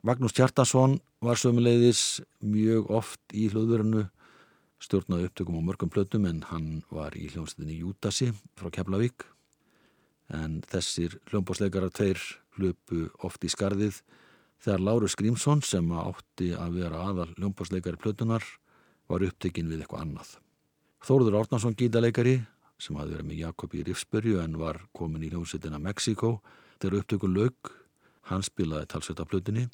Magnús 0.02 0.34
Kjartason 0.34 0.96
var 1.20 1.38
sömuleiðis 1.38 2.22
mjög 2.40 2.88
oft 2.88 3.34
í 3.36 3.50
hljóðverinu 3.52 4.06
stjórnaði 4.80 5.28
upptökum 5.28 5.58
á 5.60 5.62
mörgum 5.64 5.92
plötum 5.92 6.26
en 6.28 6.42
hann 6.48 6.82
var 6.90 7.16
í 7.18 7.28
hljómsveitinni 7.32 7.80
Júdasi 7.82 8.30
frá 8.58 8.70
Keflavík 8.72 9.26
en 10.32 10.60
þessir 10.70 11.18
hljómbásleikarar 11.30 11.92
tveir 11.94 12.20
hlupu 12.56 13.08
oft 13.26 13.44
í 13.44 13.50
skarðið 13.52 14.00
þegar 14.60 14.84
Lárus 14.86 15.16
Grímsson 15.18 15.62
sem 15.64 15.90
átti 15.96 16.52
að 16.56 16.80
vera 16.80 17.02
aðal 17.08 17.28
hljómbásleikari 17.36 18.00
plötunar 18.00 18.44
var 19.10 19.24
upptekinn 19.26 19.68
við 19.70 19.82
eitthvað 19.82 20.04
annað. 20.04 20.32
Þóruður 21.04 21.40
Árnarsson 21.40 21.76
gítaleikari 21.76 22.38
sem 22.80 22.96
hafði 22.96 23.16
verið 23.16 23.28
með 23.28 23.42
Jakob 23.44 23.74
í 23.76 23.84
Rifsbyrju 23.88 24.40
en 24.44 24.56
var 24.60 24.80
komin 24.96 25.24
í 25.24 25.30
hljómsveitina 25.32 25.80
Mexiko 25.82 26.38
þegar 26.80 27.00
upptökun 27.00 27.36
lög 27.36 27.72
hann 28.30 28.44
spilaði 28.46 28.88
talsveit 28.92 29.20
af 29.20 29.30
plötunni 29.32 29.66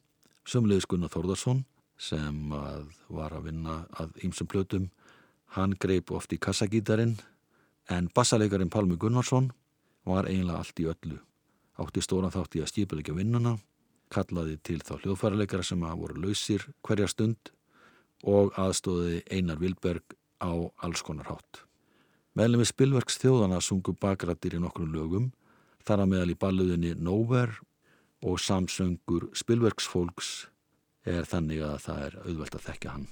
sömulegis 0.46 0.86
Gunnar 0.88 1.12
Þórðarsson 1.12 1.64
sem 1.96 2.52
að 2.52 2.90
var 3.08 3.34
að 3.36 3.48
vinna 3.50 3.76
að 4.00 4.18
ýmsum 4.26 4.48
plötum. 4.50 4.90
Hann 5.56 5.76
greip 5.80 6.10
oft 6.12 6.32
í 6.32 6.40
kassagítarinn 6.42 7.16
en 7.92 8.10
bassaleikarin 8.14 8.72
Pálmi 8.72 8.98
Gunnarsson 9.00 9.52
var 10.06 10.28
eiginlega 10.28 10.58
allt 10.60 10.82
í 10.82 10.88
öllu. 10.90 11.20
Átti 11.80 12.02
stóran 12.02 12.32
þátt 12.34 12.56
í 12.56 12.62
að 12.64 12.72
skipilegja 12.72 13.16
vinnuna 13.16 13.56
kallaði 14.12 14.56
til 14.62 14.80
þá 14.84 14.96
hljóðfæraleikara 15.02 15.66
sem 15.66 15.82
að 15.84 16.00
voru 16.02 16.22
lausir 16.22 16.66
hverja 16.86 17.08
stund 17.10 17.50
og 18.26 18.54
aðstóði 18.58 19.22
Einar 19.30 19.58
Vilberg 19.60 20.16
á 20.40 20.52
alls 20.84 21.02
konar 21.04 21.28
hátt. 21.30 21.62
Meðlum 22.36 22.62
við 22.62 22.70
spilverks 22.70 23.18
þjóðana 23.22 23.62
sungu 23.64 23.94
bakrættir 23.96 24.58
í 24.58 24.62
nokkrum 24.62 24.92
lögum 24.92 25.30
þar 25.86 26.04
að 26.04 26.10
meðal 26.12 26.32
í 26.32 26.38
balluðinni 26.42 26.92
Nowhere 27.00 27.56
og 28.26 28.38
samsöngur 28.42 29.30
spilverksfólks 29.36 30.48
er 31.06 31.28
þannig 31.30 31.62
að 31.66 31.76
það 31.86 32.06
er 32.06 32.20
auðvelt 32.26 32.58
að 32.58 32.66
þekka 32.70 32.96
hann. 32.96 33.10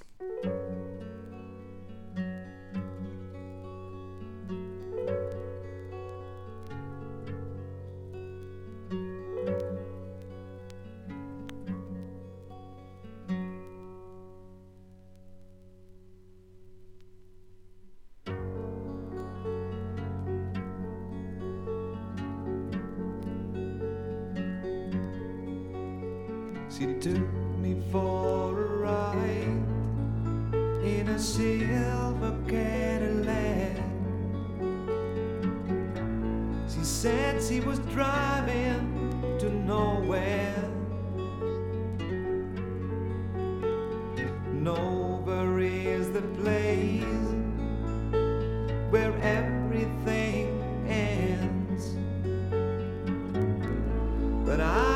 But 54.46 54.61
I 54.61 54.93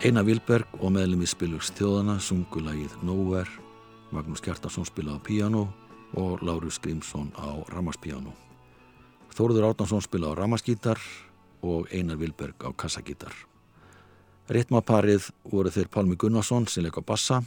Einar 0.00 0.24
Vilberg 0.24 0.78
og 0.80 0.94
meðlum 0.94 1.20
í 1.20 1.26
spilugs 1.28 1.68
þjóðana 1.76 2.14
sungu 2.24 2.62
lagið 2.64 2.94
Nowhere, 3.04 3.50
Magnús 4.08 4.40
Kjartarsson 4.40 4.86
spilaði 4.88 5.20
á 5.20 5.26
píano 5.26 5.64
og 6.16 6.40
Lárus 6.40 6.78
Grímsson 6.80 7.28
á 7.36 7.60
ramaspíano. 7.68 8.32
Þóruður 9.36 9.66
Átnarsson 9.68 10.00
spilaði 10.00 10.32
á 10.32 10.40
ramaskítar 10.40 11.02
og 11.60 11.92
Einar 11.92 12.16
Vilberg 12.16 12.64
á 12.64 12.72
kassagítar. 12.72 13.36
Ritmaparið 14.48 15.28
voru 15.44 15.68
þeir 15.68 15.92
Pálmi 15.92 16.16
Gunnarsson 16.16 16.64
sem 16.64 16.88
leik 16.88 16.96
á 16.96 17.04
bassa 17.04 17.42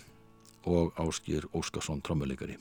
og 0.69 0.93
Áskýr 0.93 1.49
Óskarsson 1.57 2.05
trommuleikari. 2.05 2.59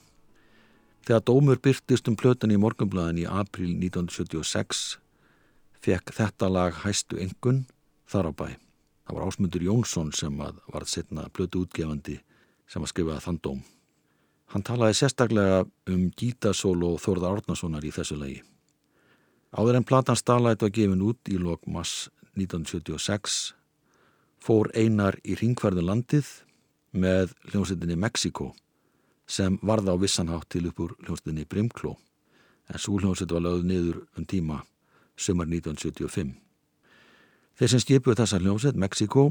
Þegar 1.05 1.29
dómur 1.29 1.61
byrtist 1.61 2.09
um 2.09 2.17
plötan 2.17 2.57
í 2.57 2.57
morgunblæðin 2.57 3.27
í 3.27 3.29
april 3.29 3.77
1976 3.77 4.97
fekk 5.85 6.17
þetta 6.17 6.49
lag 6.49 6.81
hæstu 6.81 7.21
engun 7.21 7.67
þar 8.09 8.33
á 8.33 8.35
bæ. 8.41 8.62
Það 9.13 9.19
var 9.19 9.29
Ásmundur 9.29 9.63
Jónsson 9.63 10.11
sem 10.17 10.39
var 10.41 10.85
setna 10.89 11.27
blötu 11.37 11.67
útgefandi 11.67 12.15
sem 12.65 12.81
að 12.81 12.89
skrifa 12.89 13.19
þann 13.21 13.39
dóm. 13.45 13.59
Hann 14.49 14.63
talaði 14.65 14.95
sérstaklega 14.97 15.59
um 15.93 16.07
gítasólo 16.17 16.95
Þórðar 16.97 17.43
Árnasonar 17.43 17.85
í 17.85 17.91
þessu 17.93 18.17
lagi. 18.17 18.39
Áður 19.53 19.77
en 19.77 19.85
platan 19.85 20.17
stalætt 20.17 20.65
var 20.65 20.73
gefin 20.73 21.05
út 21.05 21.29
í 21.29 21.37
lok 21.37 21.69
mass 21.69 22.09
1976 22.41 23.53
fór 24.41 24.73
einar 24.73 25.19
í 25.29 25.37
ringverðu 25.37 25.85
landið 25.85 26.31
með 26.97 27.35
hljómsveitinni 27.51 27.99
Mexiko 28.01 28.55
sem 29.29 29.59
varða 29.61 29.93
á 29.93 30.01
vissanhátt 30.01 30.49
til 30.49 30.71
upp 30.71 30.81
úr 30.87 30.97
hljómsveitinni 31.03 31.45
Brimkló 31.45 31.99
en 32.73 32.81
svo 32.81 32.97
hljómsveit 32.97 33.37
var 33.37 33.45
lögð 33.45 33.69
niður 33.69 34.01
um 34.17 34.25
tíma 34.25 34.63
sömur 35.21 35.53
1975. 35.53 36.33
Þeir 37.59 37.69
sem 37.69 37.83
skipuð 37.83 38.21
þessa 38.23 38.39
hljómsveit, 38.41 38.79
Mexiko, 38.81 39.27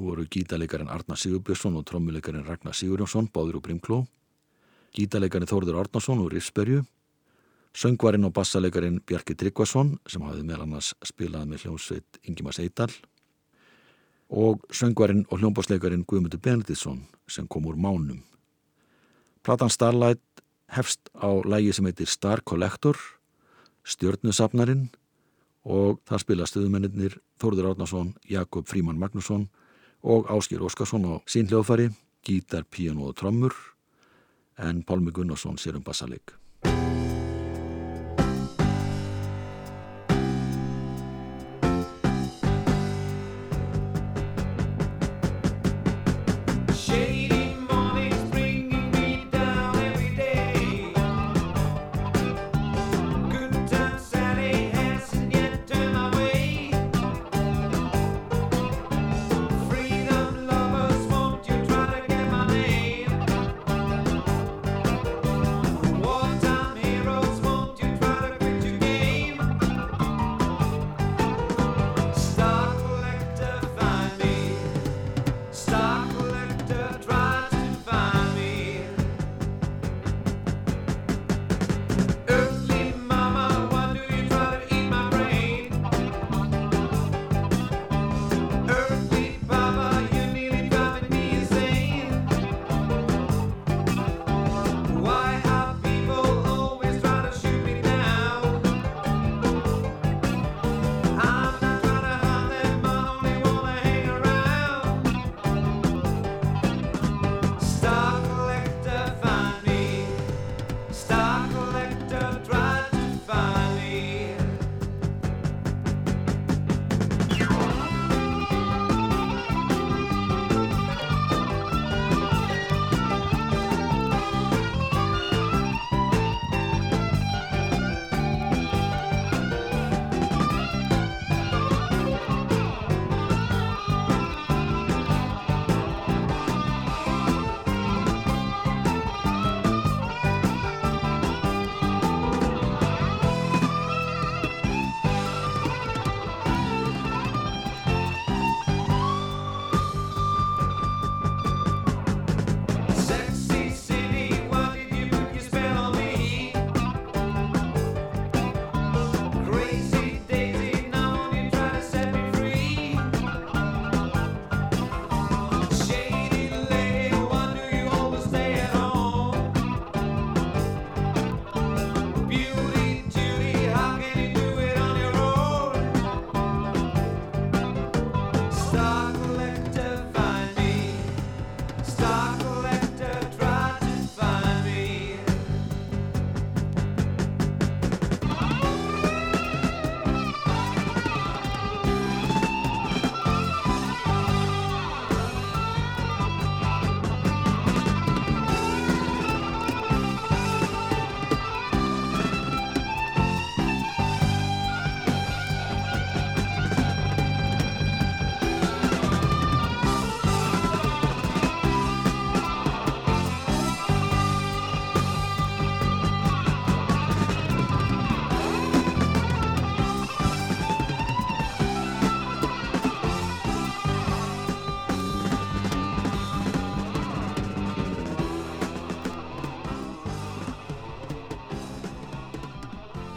voru 0.00 0.26
gítaleikarin 0.28 0.90
Arnar 0.92 1.20
Sigurbjörnsson 1.20 1.78
og 1.78 1.86
trommuleikarin 1.88 2.44
Ragnar 2.44 2.76
Sigurjónsson, 2.76 3.30
báður 3.32 3.60
úr 3.60 3.64
Brimkló, 3.64 4.02
gítaleikarin 4.92 5.48
Þórður 5.48 5.80
Arnarsson 5.80 6.20
úr 6.20 6.34
Rifsberju, 6.36 6.82
söngvarinn 7.72 8.28
og 8.28 8.34
bassaleikarin 8.36 9.00
Bjarki 9.08 9.36
Tryggvason, 9.38 9.94
sem 10.04 10.24
hafði 10.26 10.44
meðal 10.44 10.66
annars 10.66 10.92
spilað 11.06 11.48
með 11.48 11.64
hljómsveit 11.64 12.20
Ingimas 12.28 12.60
Eidal, 12.60 12.90
og 14.28 14.64
söngvarinn 14.72 15.24
og 15.30 15.40
hljómbásleikarin 15.40 16.04
Guðmundur 16.08 16.40
Benediktsson, 16.44 17.06
sem 17.28 17.48
kom 17.48 17.68
úr 17.68 17.80
Mánum. 17.80 18.20
Platan 19.42 19.72
Starlight 19.72 20.44
hefst 20.72 21.08
á 21.16 21.28
lægi 21.44 21.72
sem 21.72 21.88
heitir 21.88 22.08
Star 22.08 22.44
Collector, 22.44 22.96
Stjörnusafnarinn, 23.84 24.90
og 25.64 26.00
þar 26.08 26.24
spila 26.24 26.46
stöðumennir 26.48 27.18
Þórður 27.42 27.72
Átnarsson, 27.72 28.14
Jakob 28.28 28.68
Fríman 28.70 28.98
Magnusson 28.98 29.48
og 30.02 30.30
Áskir 30.30 30.62
Óskarsson 30.62 31.06
á 31.06 31.14
sín 31.26 31.48
hljóðfari, 31.50 31.90
gítar, 32.26 32.66
píano 32.66 33.10
og 33.10 33.16
trommur 33.18 33.54
en 34.58 34.82
Pálmi 34.86 35.14
Gunnarsson 35.14 35.58
sér 35.58 35.78
um 35.78 35.86
bassaleik. 35.86 36.41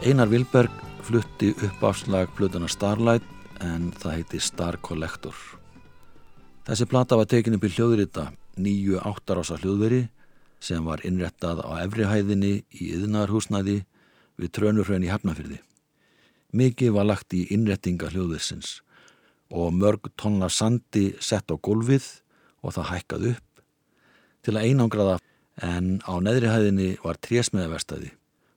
Einar 0.06 0.28
Vilberg 0.30 0.70
flutti 1.02 1.48
upp 1.50 1.82
afslag 1.82 2.28
plötuna 2.36 2.68
Starlight 2.70 3.24
en 3.58 3.88
það 3.90 4.12
heiti 4.14 4.38
Star 4.38 4.76
Collector. 4.78 5.34
Þessi 6.62 6.86
plata 6.86 7.16
var 7.18 7.26
tekin 7.26 7.56
upp 7.56 7.64
í 7.66 7.70
hljóðrita 7.74 8.28
nýju 8.62 9.00
áttarása 9.02 9.56
hljóðveri 9.58 10.04
sem 10.62 10.86
var 10.86 11.00
innrettað 11.08 11.64
á 11.66 11.82
efrihæðinni 11.82 12.52
í 12.78 12.90
yðnarhúsnaði 13.00 13.80
við 14.38 14.52
Trönurhraun 14.54 15.06
í 15.08 15.10
Hafnafyrði. 15.10 15.58
Mikið 16.54 16.94
var 16.94 17.08
lagt 17.10 17.34
í 17.34 17.42
innrettinga 17.56 18.12
hljóðversins 18.12 18.76
og 19.50 19.74
mörg 19.74 20.06
tonna 20.14 20.46
sandi 20.46 21.16
sett 21.18 21.50
á 21.50 21.58
gólfið 21.58 22.06
og 22.62 22.76
það 22.78 22.92
hækkað 22.92 23.26
upp 23.32 23.64
til 24.46 24.54
að 24.54 24.70
einangraða 24.70 25.18
en 25.66 25.96
á 26.06 26.14
neðrihæðinni 26.22 26.92
var 27.02 27.18
trésmiðaverstaði 27.26 28.12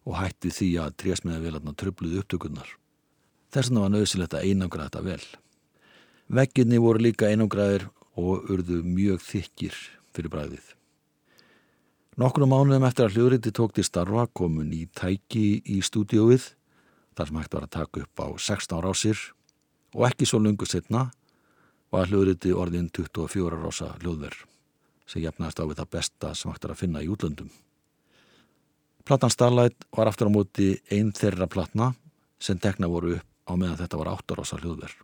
og 0.07 0.17
hætti 0.19 0.51
því 0.53 0.69
að 0.83 0.97
trésmiðavélarna 1.03 1.75
tröfluði 1.77 2.21
upptökurnar. 2.23 2.69
Þess 3.49 3.69
vegna 3.69 3.85
var 3.85 3.93
nöðsilegt 3.95 4.35
að 4.37 4.49
einangra 4.49 4.87
þetta 4.87 5.05
vel. 5.05 5.23
Vegginni 6.29 6.81
voru 6.81 7.01
líka 7.01 7.29
einangraðir 7.29 7.87
og 8.19 8.51
urðu 8.53 8.83
mjög 8.85 9.23
þykir 9.25 9.77
fyrir 10.13 10.33
bræðið. 10.33 10.65
Nokkrum 12.19 12.51
mánuðum 12.51 12.83
eftir 12.83 13.07
að 13.07 13.15
hljóðriti 13.15 13.51
tók 13.55 13.73
til 13.77 13.85
starfa 13.87 14.25
komun 14.35 14.73
í 14.75 14.83
tæki 14.91 15.61
í 15.63 15.79
stúdióið 15.85 16.49
þar 17.15 17.29
sem 17.29 17.39
hægt 17.39 17.55
var 17.55 17.67
að 17.67 17.75
taka 17.77 18.03
upp 18.03 18.23
á 18.23 18.27
16 18.35 18.83
rásir 18.83 19.21
og 19.95 20.03
ekki 20.09 20.27
svo 20.27 20.41
lungu 20.43 20.67
setna 20.67 21.05
var 21.93 22.11
hljóðriti 22.11 22.51
orðin 22.53 22.91
24 22.91 23.61
rása 23.63 23.93
hljóðverð 24.01 24.43
sem 25.09 25.23
jafnast 25.23 25.57
á 25.57 25.65
við 25.65 25.79
það 25.79 25.91
besta 25.95 26.33
sem 26.35 26.51
hægt 26.51 26.67
var 26.67 26.75
að 26.75 26.81
finna 26.83 27.01
í 27.01 27.09
útlöndum. 27.09 27.49
Platan 29.09 29.31
Starlight 29.33 29.87
var 29.97 30.05
aftur 30.05 30.29
á 30.29 30.37
móti 30.37 30.65
einn 30.93 31.07
þeirra 31.17 31.47
platna 31.49 31.95
sem 32.37 32.59
tekna 32.61 32.85
voru 32.85 33.15
upp 33.15 33.49
á 33.49 33.57
meðan 33.57 33.79
þetta 33.79 33.97
var 33.97 34.11
8 34.11 34.35
rása 34.37 34.59
hljóðverð 34.61 34.99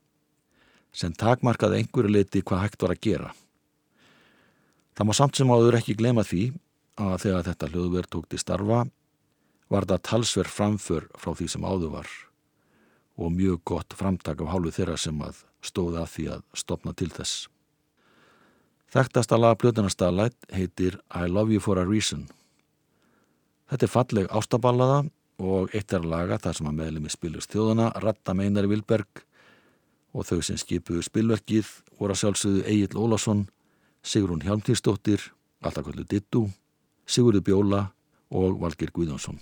sem 0.94 1.16
takmarkaði 1.18 1.80
einhverju 1.80 2.12
leiti 2.14 2.44
hvað 2.46 2.62
hægt 2.62 2.86
var 2.86 2.94
að 2.94 3.02
gera. 3.08 3.32
Það 4.94 5.10
má 5.10 5.14
samt 5.18 5.42
sem 5.42 5.56
áður 5.56 5.80
ekki 5.80 5.98
glema 5.98 6.22
því 6.22 6.44
að 7.02 7.18
þegar 7.26 7.48
þetta 7.50 7.72
hljóðverð 7.74 8.12
tók 8.14 8.30
til 8.30 8.44
starfa 8.44 8.84
var 9.74 9.90
það 9.90 10.06
talsverð 10.12 10.54
framför 10.60 11.10
frá 11.18 11.34
því 11.34 11.50
sem 11.56 11.66
áður 11.66 11.98
var 11.98 12.16
og 13.18 13.36
mjög 13.42 13.60
gott 13.74 13.98
framtak 13.98 14.46
af 14.46 14.54
hálfu 14.54 14.78
þeirra 14.78 15.02
sem 15.02 15.18
að 15.26 15.42
stóði 15.66 16.04
að 16.06 16.10
því 16.14 16.32
að 16.38 16.48
stopna 16.54 16.94
til 16.94 17.10
þess. 17.10 17.50
Þekktasta 18.94 19.42
laga 19.42 19.64
Plötunarstaðlætt 19.66 20.52
heitir 20.54 21.02
I 21.10 21.26
Love 21.26 21.58
You 21.58 21.64
For 21.64 21.82
A 21.82 21.90
Reason. 21.90 22.28
Þetta 23.66 23.88
er 23.88 23.92
falleg 23.92 24.28
ástaballaða 24.30 25.00
og 25.42 25.74
eitt 25.76 25.94
er 25.94 26.06
laga 26.06 26.38
þar 26.42 26.60
sem 26.60 26.70
að 26.70 26.78
meðlemi 26.80 27.12
spilust 27.12 27.56
þjóðana, 27.56 27.90
Ratta 28.04 28.36
Meinari 28.38 28.70
Vilberg 28.72 29.26
og 30.16 30.28
þau 30.30 30.40
sem 30.46 30.60
skipuðu 30.60 31.04
spilverkið 31.04 31.72
voru 32.00 32.16
að 32.16 32.22
sjálfsögðu 32.22 32.64
Egil 32.72 33.02
Ólason, 33.02 33.44
Sigrun 34.06 34.46
Hjálmtíðsdóttir, 34.46 35.32
alltaf 35.66 35.90
kvöldu 35.90 36.08
Dittu, 36.08 36.46
Sigurður 37.10 37.46
Bjóla 37.50 37.84
og 38.32 38.62
Valgir 38.62 38.94
Guðjónsson. 38.96 39.42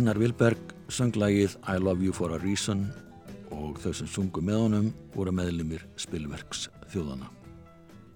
Einar 0.00 0.16
Vilberg 0.16 0.70
söng 0.88 1.12
lagið 1.20 1.58
I 1.68 1.74
Love 1.76 2.00
You 2.00 2.14
For 2.16 2.32
A 2.32 2.38
Reason 2.40 2.86
og 3.52 3.76
þau 3.82 3.90
sem 3.98 4.08
sungu 4.08 4.40
með 4.40 4.56
honum 4.62 4.86
voru 5.12 5.34
meðlumir 5.36 5.82
spilverks 6.00 6.70
þjóðana. 6.88 7.28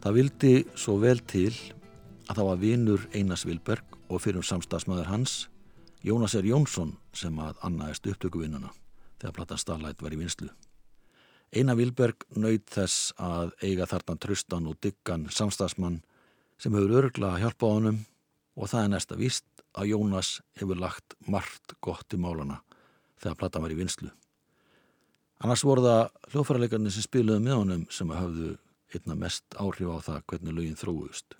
Það 0.01 0.16
vildi 0.16 0.53
svo 0.81 0.94
vel 1.03 1.20
til 1.29 1.51
að 2.25 2.38
það 2.38 2.49
var 2.49 2.62
vinur 2.62 3.05
Einars 3.12 3.44
Vilberg 3.44 3.99
og 4.09 4.23
fyrir 4.25 4.40
um 4.40 4.47
samstagsmaður 4.49 5.11
hans 5.12 5.37
Jónas 6.01 6.38
R. 6.40 6.49
Jónsson 6.49 6.94
sem 7.12 7.37
að 7.44 7.61
annaðist 7.68 8.09
upptökuvinnuna 8.14 8.73
þegar 9.20 9.37
platan 9.37 9.61
Starlight 9.61 10.01
var 10.01 10.16
í 10.16 10.23
vinslu. 10.25 10.49
Einar 11.53 11.77
Vilberg 11.77 12.25
nöyð 12.33 12.62
þess 12.79 13.12
að 13.20 13.53
eiga 13.61 13.90
þarna 13.92 14.23
tröstan 14.25 14.73
og 14.73 14.81
diggan 14.81 15.29
samstagsmann 15.29 16.01
sem 16.57 16.72
hefur 16.72 17.03
örgla 17.03 17.35
að 17.35 17.45
hjálpa 17.45 17.76
honum 17.76 18.07
og 18.57 18.72
það 18.72 18.87
er 18.87 18.95
næsta 18.97 19.20
víst 19.20 19.45
að 19.75 19.91
Jónas 19.91 20.39
hefur 20.59 20.79
lagt 20.79 21.16
margt 21.27 21.75
gott 21.85 22.14
í 22.14 22.20
málana 22.20 22.61
þegar 23.20 23.39
platan 23.41 23.64
var 23.64 23.75
í 23.75 23.79
vinslu. 23.79 24.11
Annars 25.45 25.64
voru 25.66 25.83
það 25.85 26.03
hljóðfærarleikarnir 26.33 26.95
sem 26.95 27.05
spiluði 27.05 27.43
með 27.45 27.59
honum 27.61 27.87
sem 27.93 28.12
hafðu 28.14 28.55
einna 28.95 29.16
mest 29.18 29.57
áhrif 29.59 29.91
á 29.91 29.99
það 30.07 30.22
hvernig 30.31 30.57
lögin 30.57 30.79
þróust. 30.79 31.37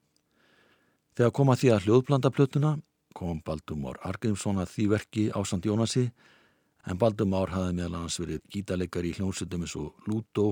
Þegar 1.14 1.35
koma 1.37 1.55
því 1.57 1.70
að 1.70 1.87
hljóðblanda 1.87 2.30
plötuna 2.35 2.76
kom 3.14 3.41
Baldumár 3.47 4.01
Argrímsson 4.03 4.59
að 4.59 4.72
því 4.74 4.87
verki 4.91 5.24
á 5.30 5.39
Sant 5.47 5.66
Jónasi 5.68 6.09
en 6.91 6.99
Baldumár 6.99 7.53
hafði 7.55 7.76
meðal 7.78 8.03
hans 8.03 8.18
verið 8.18 8.43
gítarleikar 8.51 9.07
í 9.07 9.14
hljómsutum 9.14 9.62
eins 9.62 9.76
og 9.78 10.09
Lútó 10.11 10.49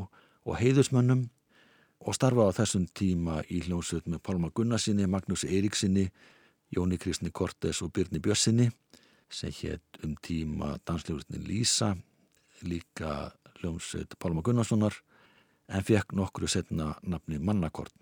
og 0.47 0.61
Heiðusmönnum 0.61 1.27
og 2.03 2.17
starfa 2.17 2.47
á 2.47 2.57
þessum 2.63 2.87
tíma 2.95 3.43
í 3.51 3.61
hljómsut 3.67 4.07
með 4.11 4.23
Pálma 4.27 4.51
Gunnarsinni, 4.55 5.07
Magnús 5.07 5.45
Eiríksinni, 5.47 6.09
Jóni 6.73 6.97
Kristni 6.99 7.31
Kortes 7.31 7.83
og 7.83 7.93
Byrni 7.93 8.19
Bjössinni 8.19 8.71
sem 9.33 9.53
hétt 9.53 9.99
um 10.05 10.15
tíma 10.25 10.79
dansljóðurinn 10.89 11.45
Lísa 11.45 11.97
líka 12.65 13.33
hljómsveit 13.59 14.17
Pálma 14.19 14.41
Gunnarssonar 14.45 14.95
en 15.69 15.85
fekk 15.85 16.15
nokkru 16.17 16.49
setna 16.49 16.95
nafni 17.03 17.39
Mannakorn. 17.39 17.93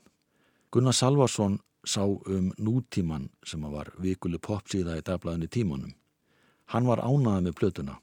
Gunnar 0.71 0.95
Salvarsson 0.95 1.59
sá 1.85 2.05
um 2.05 2.53
nútíman 2.59 3.29
sem 3.45 3.62
var 3.73 3.91
vikulu 3.99 4.39
popsíða 4.39 4.99
í 5.01 5.03
dagblæðinni 5.03 5.49
tímanum. 5.51 5.95
Hann 6.71 6.87
var 6.87 7.03
ánaðið 7.03 7.49
með 7.49 7.57
plötuna 7.59 7.97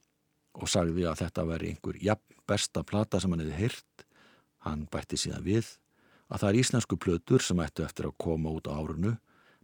og 0.58 0.68
sagði 0.68 1.06
að 1.08 1.22
þetta 1.22 1.46
veri 1.48 1.72
einhver 1.72 2.00
jafn 2.02 2.42
besta 2.48 2.84
plata 2.84 3.22
sem 3.22 3.32
hann 3.32 3.46
hefði 3.46 3.62
heyrt. 3.62 4.08
Hann 4.66 4.88
bætti 4.92 5.16
síðan 5.16 5.46
við 5.46 5.72
að 6.28 6.42
það 6.42 6.50
er 6.50 6.60
íslensku 6.60 7.00
plötur 7.00 7.44
sem 7.44 7.64
ættu 7.64 7.86
eftir 7.86 8.10
að 8.10 8.18
koma 8.20 8.52
út 8.52 8.68
á 8.68 8.76
árunu 8.76 9.16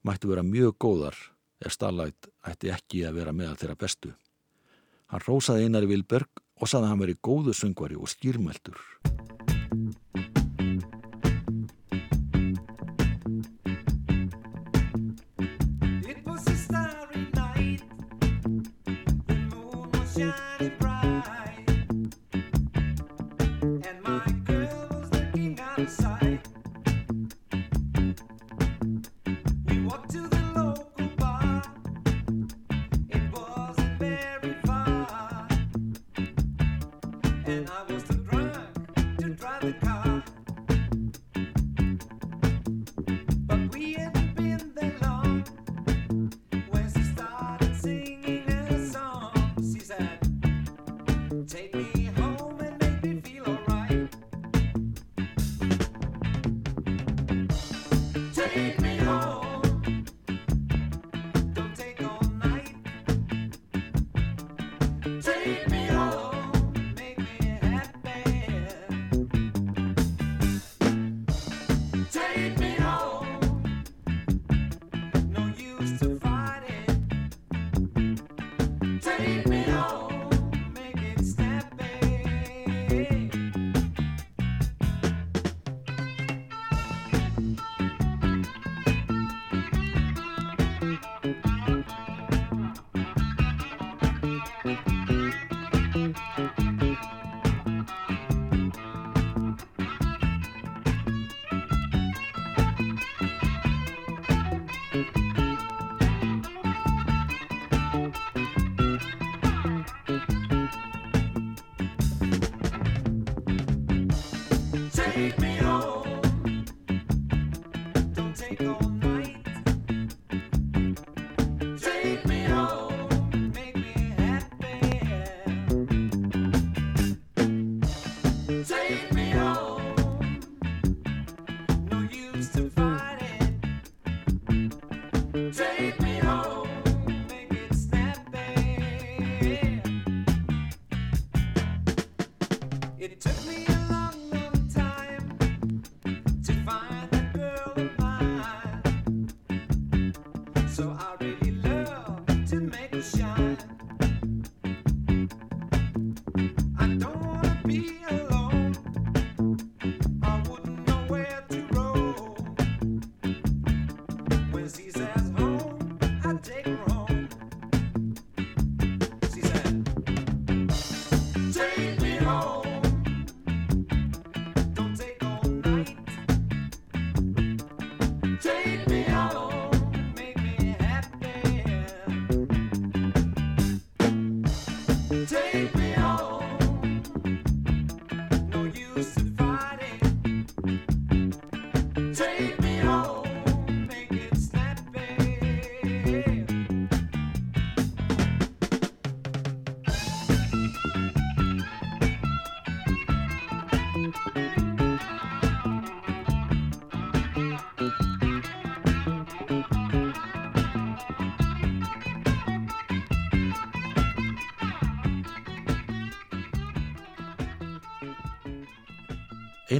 mættu 0.03 0.31
vera 0.31 0.43
mjög 0.43 0.75
góðar 0.83 1.17
ef 1.63 1.73
Starlight 1.75 2.27
ætti 2.47 2.71
ekki 2.73 3.03
að 3.07 3.19
vera 3.21 3.35
meðal 3.35 3.57
þeirra 3.59 3.79
bestu. 3.79 4.13
Hann 5.11 5.23
rósaði 5.27 5.67
einari 5.67 5.89
Vilberg 5.91 6.43
og 6.59 6.69
saði 6.69 6.87
að 6.87 6.91
hann 6.91 7.03
veri 7.03 7.19
góðu 7.23 7.55
söngvari 7.55 7.99
og 7.99 8.11
skýrmæltur. 8.11 8.79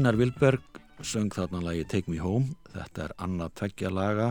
Einar 0.04 0.18
Vilberg 0.20 0.80
söng 1.00 1.30
þarna 1.32 1.62
lagi 1.64 1.86
Take 1.88 2.12
Me 2.12 2.18
Home. 2.20 2.58
Þetta 2.74 3.06
er 3.06 3.12
annað 3.24 3.54
tveggja 3.56 3.92
laga 3.96 4.26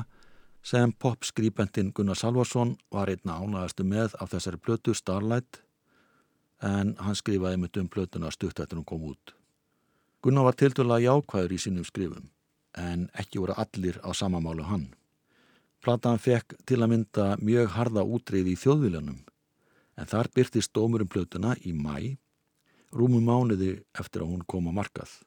sem 0.69 0.91
popskrýpendin 0.93 1.95
Gunnar 1.97 2.19
Salvarsson 2.21 2.75
var 2.93 3.09
einna 3.09 3.39
ánægastu 3.41 3.87
með 3.89 4.13
af 4.21 4.35
þessari 4.35 4.61
plötu 4.61 4.93
Starlight 4.93 5.63
en 6.61 6.93
hann 7.01 7.17
skrifaði 7.17 7.63
mitt 7.63 7.81
um 7.81 7.89
plötuna 7.89 8.29
stutt 8.37 8.61
eftir 8.61 8.83
hún 8.83 8.85
kom 8.85 9.09
út. 9.15 9.33
Gunnar 10.21 10.51
var 10.51 10.61
tildulega 10.61 11.07
jákvæður 11.07 11.57
í 11.57 11.63
sínum 11.65 11.89
skrifum 11.89 12.29
en 12.77 13.09
ekki 13.17 13.41
voru 13.41 13.57
allir 13.57 13.97
á 14.05 14.13
samamálu 14.13 14.69
hann. 14.69 14.87
Platan 15.81 16.21
fekk 16.21 16.61
til 16.69 16.83
að 16.83 16.99
mynda 16.99 17.33
mjög 17.41 17.73
harða 17.79 18.05
útreyði 18.05 18.59
í 18.59 18.61
þjóðviljanum 18.67 19.25
en 19.97 20.15
þar 20.17 20.35
byrtist 20.37 20.77
dómurum 20.77 21.09
plötuna 21.09 21.57
í 21.65 21.73
mæ, 21.73 22.19
rúmum 22.93 23.25
mánuði 23.25 23.79
eftir 23.97 24.21
að 24.21 24.35
hún 24.37 24.45
kom 24.45 24.69
á 24.69 24.77
markað, 24.85 25.23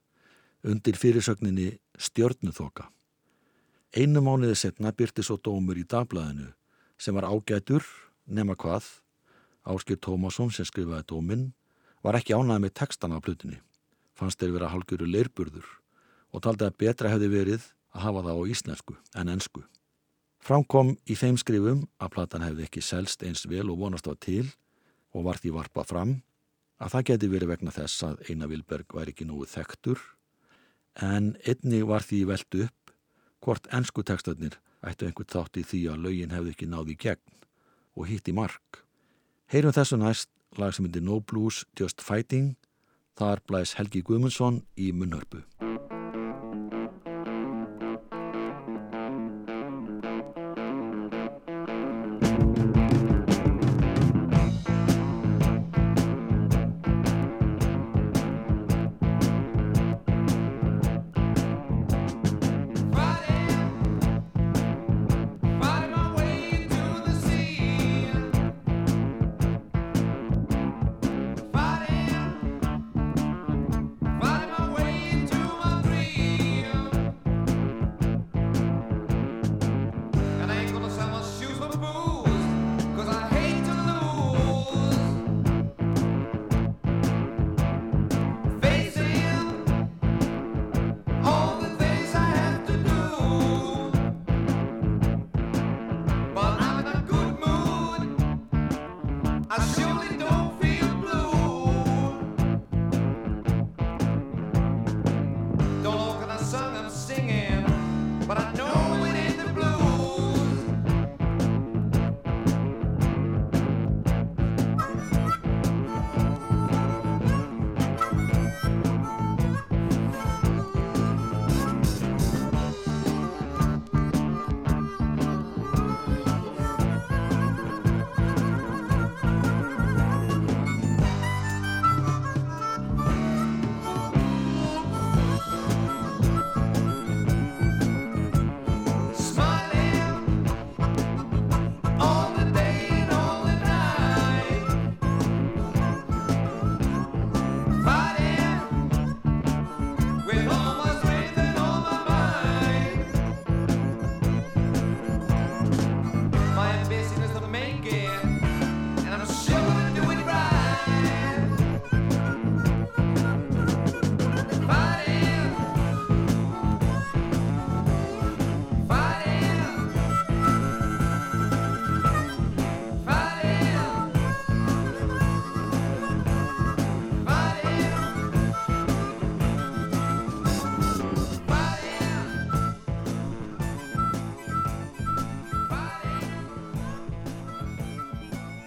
undir 0.65 0.97
fyrirsögninni 0.97 1.77
Stjörnuþoka. 1.97 2.89
Einu 3.95 4.21
mánuði 4.25 4.57
setna 4.57 4.91
byrti 4.91 5.23
svo 5.23 5.37
dómur 5.37 5.77
í 5.77 5.85
dagblæðinu 5.87 6.49
sem 6.97 7.15
var 7.15 7.27
ágætur, 7.29 7.83
nema 8.25 8.55
hvað, 8.57 8.87
Áskil 9.65 9.97
Tómasson 9.97 10.51
sem 10.53 10.65
skrifaði 10.67 11.05
dóminn, 11.09 11.45
var 12.03 12.17
ekki 12.17 12.35
ánæði 12.35 12.65
með 12.65 12.75
textan 12.81 13.15
á 13.15 13.19
plötunni, 13.23 13.61
fannst 14.17 14.39
þeir 14.41 14.55
vera 14.57 14.71
halgjöru 14.73 15.07
leirburður 15.09 15.69
og 16.35 16.43
taldi 16.43 16.67
að 16.67 16.77
betra 16.81 17.11
hefði 17.13 17.31
verið 17.31 17.71
að 17.95 18.05
hafa 18.07 18.25
það 18.25 18.41
á 18.41 18.43
íslensku 18.51 18.97
en 19.15 19.31
ensku. 19.31 19.63
Framkom 20.45 20.93
í 21.09 21.15
þeim 21.17 21.39
skrifum 21.41 21.85
að 21.97 22.11
platan 22.17 22.45
hefði 22.45 22.67
ekki 22.67 22.83
selst 22.83 23.23
eins 23.25 23.45
vel 23.49 23.69
og 23.71 23.79
vonast 23.81 24.05
á 24.05 24.13
til 24.13 24.45
og 25.15 25.25
var 25.25 25.39
því 25.41 25.55
varpa 25.55 25.85
fram 25.87 26.19
að 26.77 26.91
það 26.93 27.07
geti 27.09 27.31
verið 27.31 27.51
vegna 27.53 27.73
þess 27.73 28.03
að 28.05 28.21
Einar 28.29 28.51
Vilberg 28.51 28.93
væri 28.93 29.15
ekki 29.15 29.25
nógu 29.25 29.47
þektur 29.49 30.01
en 31.01 31.35
einni 31.47 31.81
var 31.83 32.05
því 32.05 32.21
veld 32.31 32.59
upp 32.67 32.93
hvort 33.45 33.67
ennsku 33.75 34.03
tekstarnir 34.03 34.59
ættu 34.85 35.07
einhvern 35.07 35.31
þátt 35.33 35.59
í 35.59 35.65
því 35.65 35.81
að 35.91 36.05
laugin 36.05 36.35
hefði 36.35 36.55
ekki 36.55 36.69
náði 36.71 36.97
gegn 37.01 37.43
og 37.95 38.07
hitt 38.09 38.29
í 38.29 38.35
mark. 38.35 38.83
Heyrum 39.51 39.75
þessu 39.75 39.99
næst 40.01 40.31
lag 40.59 40.73
sem 40.75 40.87
heitir 40.87 41.05
No 41.05 41.19
Blues 41.19 41.63
Just 41.77 42.03
Fighting 42.05 42.55
þar 43.19 43.43
blæs 43.47 43.75
Helgi 43.79 44.03
Guðmundsson 44.05 44.63
í 44.75 44.91
munnhörpu. 44.91 45.43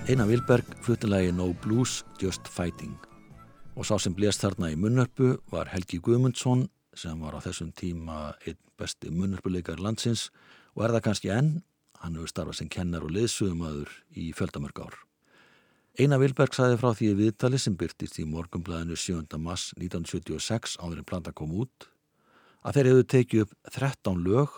Einar 0.09 0.25
Vilberg 0.25 0.65
fluttilagi 0.81 1.33
No 1.37 1.51
Blues, 1.53 2.03
Just 2.17 2.47
Fighting 2.49 2.95
og 3.77 3.85
sá 3.85 3.99
sem 4.01 4.15
blést 4.17 4.41
þarna 4.41 4.71
í 4.73 4.77
munnörpu 4.81 5.35
var 5.53 5.69
Helgi 5.69 5.99
Guðmundsson 6.01 6.63
sem 6.97 7.21
var 7.21 7.37
á 7.37 7.45
þessum 7.45 7.75
tíma 7.77 8.31
einn 8.49 8.57
besti 8.81 9.13
munnörpuleikar 9.13 9.83
landsins 9.85 10.31
og 10.73 10.87
er 10.87 10.95
það 10.95 11.05
kannski 11.05 11.33
enn, 11.35 11.51
hann 12.01 12.17
hefur 12.17 12.33
starfað 12.33 12.57
sem 12.57 12.71
kennar 12.73 13.05
og 13.05 13.13
liðsögumadur 13.19 13.93
í 14.17 14.31
fjöldamörg 14.33 14.81
ár. 14.87 14.97
Einar 16.01 16.25
Vilberg 16.25 16.57
saði 16.57 16.81
frá 16.81 16.97
því 16.97 17.13
viðtali 17.21 17.61
sem 17.61 17.77
byrtist 17.77 18.17
í 18.17 18.27
morgumblæðinu 18.33 18.97
7. 18.97 19.37
mass 19.37 19.75
1976 19.77 20.81
áður 20.81 21.05
en 21.05 21.11
planta 21.13 21.37
kom 21.37 21.53
út 21.53 21.91
að 22.65 22.81
þeir 22.81 22.93
hefðu 22.95 23.07
tekið 23.13 23.45
upp 23.45 23.55
13 23.77 24.25
lög 24.25 24.57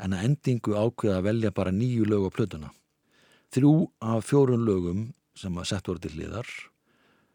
en 0.00 0.16
að 0.16 0.28
endingu 0.32 0.80
ákveða 0.80 1.20
að 1.20 1.28
velja 1.28 1.56
bara 1.60 1.76
nýju 1.76 2.08
lög 2.08 2.30
á 2.32 2.36
plötuna. 2.40 2.72
Þrjú 3.54 3.74
af 4.04 4.26
fjórun 4.28 4.66
lögum 4.68 5.04
sem 5.38 5.54
að 5.56 5.70
sett 5.70 5.88
voru 5.88 6.02
til 6.04 6.12
hliðar 6.16 6.48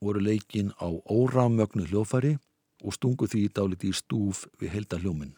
voru 0.03 0.20
leikin 0.22 0.74
á 0.78 0.91
óramögnu 1.09 1.88
hljófari 1.88 2.36
og 2.84 2.93
stungu 2.97 3.30
því 3.32 3.47
dáliti 3.55 3.89
í 3.89 3.95
stúf 3.95 4.43
við 4.59 4.76
heilda 4.76 4.99
hljóminn. 4.99 5.34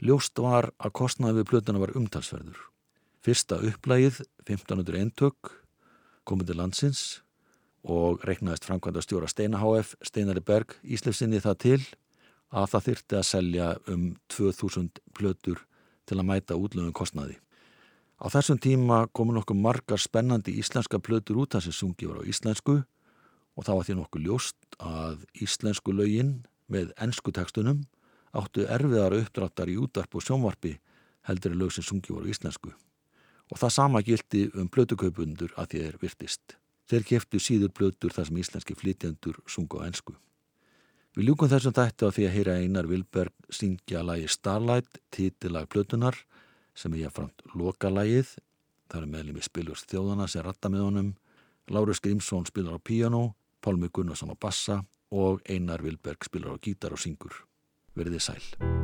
Ljóst 0.00 0.38
var 0.38 0.70
að 0.78 0.94
kostnaði 1.00 1.40
við 1.40 1.48
plötuna 1.50 1.82
var 1.82 1.94
umtalsverður. 1.98 2.58
Fyrsta 3.24 3.58
upplægið, 3.58 4.20
1500 4.46 5.00
eintök, 5.00 5.52
komið 6.28 6.52
til 6.52 6.58
landsins 6.60 7.02
og 7.86 8.22
reiknaðist 8.26 8.66
framkvæmda 8.68 9.02
stjóra 9.02 9.30
Steina 9.30 9.58
HF, 9.62 9.96
Steinari 10.02 10.42
Berg, 10.44 10.76
Íslefsinni 10.84 11.40
það 11.42 11.58
til 11.64 11.80
að 12.54 12.70
það 12.72 12.86
þyrti 12.90 13.18
að 13.18 13.26
selja 13.30 13.72
um 13.90 14.06
2000 14.32 15.02
plötur 15.16 15.64
til 16.06 16.20
að 16.20 16.28
mæta 16.28 16.58
útlöfum 16.58 16.94
kostnaði. 16.94 17.40
Á 18.16 18.26
þessum 18.32 18.56
tíma 18.56 19.04
komu 19.12 19.34
nokkuð 19.36 19.58
margar 19.60 20.00
spennandi 20.00 20.54
íslenska 20.60 20.98
plötur 20.98 21.42
út 21.42 21.52
þar 21.52 21.66
sem 21.66 21.76
sungi 21.76 22.08
var 22.08 22.22
á 22.24 22.28
íslensku 22.28 22.78
og 22.80 23.64
þá 23.64 23.72
var 23.74 23.84
því 23.84 23.96
nokkuð 23.98 24.24
ljóst 24.24 24.78
að 24.80 25.26
íslensku 25.44 25.92
lögin 25.92 26.32
með 26.72 26.94
ennsku 26.96 27.32
tekstunum 27.36 27.84
áttu 28.36 28.64
erfiðara 28.68 29.20
uppdráttar 29.20 29.68
í 29.72 29.76
útarp 29.80 30.16
og 30.16 30.24
sjónvarpi 30.24 30.76
heldur 31.28 31.52
en 31.52 31.60
lög 31.60 31.72
sem 31.74 31.84
sungi 31.84 32.14
voru 32.14 32.30
íslensku. 32.32 32.72
Og 33.52 33.58
það 33.60 33.74
sama 33.74 34.02
gildi 34.02 34.46
um 34.58 34.68
plötukaupundur 34.68 35.52
að 35.60 35.74
þeir 35.74 35.98
virtist. 36.02 36.56
Þeir 36.86 37.04
keftu 37.06 37.40
síður 37.42 37.72
plötur 37.74 38.14
þar 38.14 38.28
sem 38.28 38.40
íslenski 38.42 38.76
flytjendur 38.78 39.38
sungu 39.50 39.82
á 39.82 39.86
ennsku. 39.86 40.14
Við 41.16 41.30
ljúkum 41.30 41.50
þessum 41.50 41.74
þættu 41.74 42.06
að 42.06 42.16
því 42.16 42.24
að 42.26 42.34
heyra 42.36 42.56
Einar 42.60 42.88
Vilberg 42.90 43.50
syngja 43.50 44.02
lagi 44.04 44.28
Starlight, 44.28 45.00
títilag 45.14 45.68
Plötunar, 45.72 46.18
sem 46.76 46.94
er 46.94 47.06
jáframt 47.06 47.46
lokalagið. 47.56 48.36
Það 48.86 49.02
er 49.02 49.12
meðlum 49.16 49.40
í 49.40 49.46
Spiljurs 49.46 49.86
þjóðana 49.90 50.28
sem 50.30 50.44
ratta 50.46 50.70
með 50.70 50.86
honum. 50.86 51.10
Lárus 51.72 52.02
Grímsson 52.04 52.46
spilar 52.46 52.78
á 52.78 52.80
piano, 52.80 53.34
Pálmi 53.64 53.90
Gunnarsson 53.90 54.30
á 54.30 54.36
bassa 54.38 54.82
og 55.10 55.42
Einar 55.50 55.82
Vilberg 55.82 56.22
spilar 56.22 56.54
á 56.54 56.62
gítar 56.62 56.94
og 56.94 57.02
syngur. 57.02 57.42
Verðið 57.96 58.28
sæl. 58.28 58.75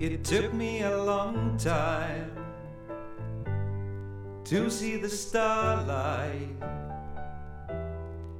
It 0.00 0.24
took 0.24 0.54
me 0.54 0.80
a 0.80 0.96
long 0.96 1.58
time 1.58 2.32
to 4.44 4.70
see 4.70 4.96
the 4.96 5.10
starlight 5.10 6.56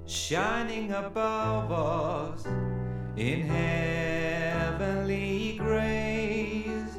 shining 0.06 0.90
above 0.92 1.70
us 1.70 2.46
in 3.18 3.42
heavenly 3.42 4.58
grace. 5.58 6.96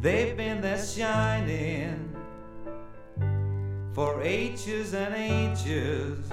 They've 0.00 0.34
been 0.34 0.62
there 0.62 0.82
shining 0.82 2.16
for 3.92 4.22
ages 4.22 4.94
and 4.94 5.14
ages, 5.14 6.26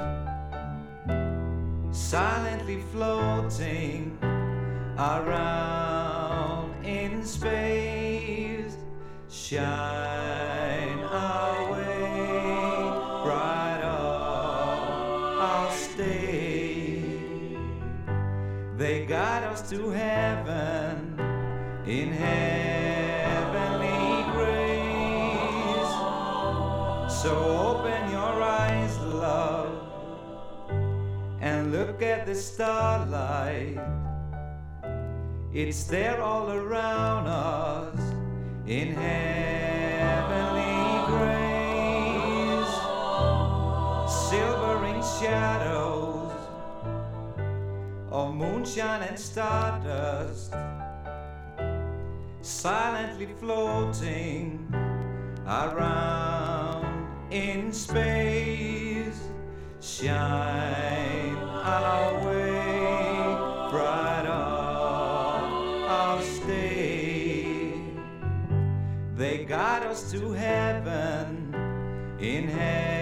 silently 1.92 2.82
floating 2.94 4.18
around 4.98 6.05
space. 7.26 8.78
Shine 9.30 11.00
away, 11.00 12.92
brighter, 13.24 13.88
I'll 15.42 15.72
stay. 15.72 17.02
They 18.78 19.06
guide 19.06 19.44
us 19.44 19.62
to 19.70 19.90
heaven 19.90 21.20
in 21.86 22.12
heavenly 22.14 24.24
grace. 24.32 25.94
So 27.22 27.32
open 27.70 28.12
your 28.12 28.42
eyes, 28.44 28.98
love, 29.00 29.80
and 31.42 31.72
look 31.72 32.02
at 32.02 32.26
the 32.26 32.36
starlight. 32.36 33.80
It's 35.58 35.86
there 35.86 36.22
all 36.22 36.52
around 36.52 37.28
us 37.28 37.98
in 38.68 38.94
heavenly 38.94 40.60
grace, 41.08 42.76
silvering 44.30 45.02
shadows 45.18 46.34
of 48.12 48.34
moonshine 48.36 49.04
and 49.04 49.18
stardust, 49.18 50.54
silently 52.42 53.30
floating 53.40 54.68
around 55.48 57.08
in 57.32 57.72
space. 57.72 59.22
Shine 59.80 61.38
our 61.38 62.26
way 62.26 62.45
Guide 69.56 69.84
us 69.84 70.12
to 70.12 70.34
heaven 70.34 71.56
in 72.20 72.50
heaven. 72.50 72.95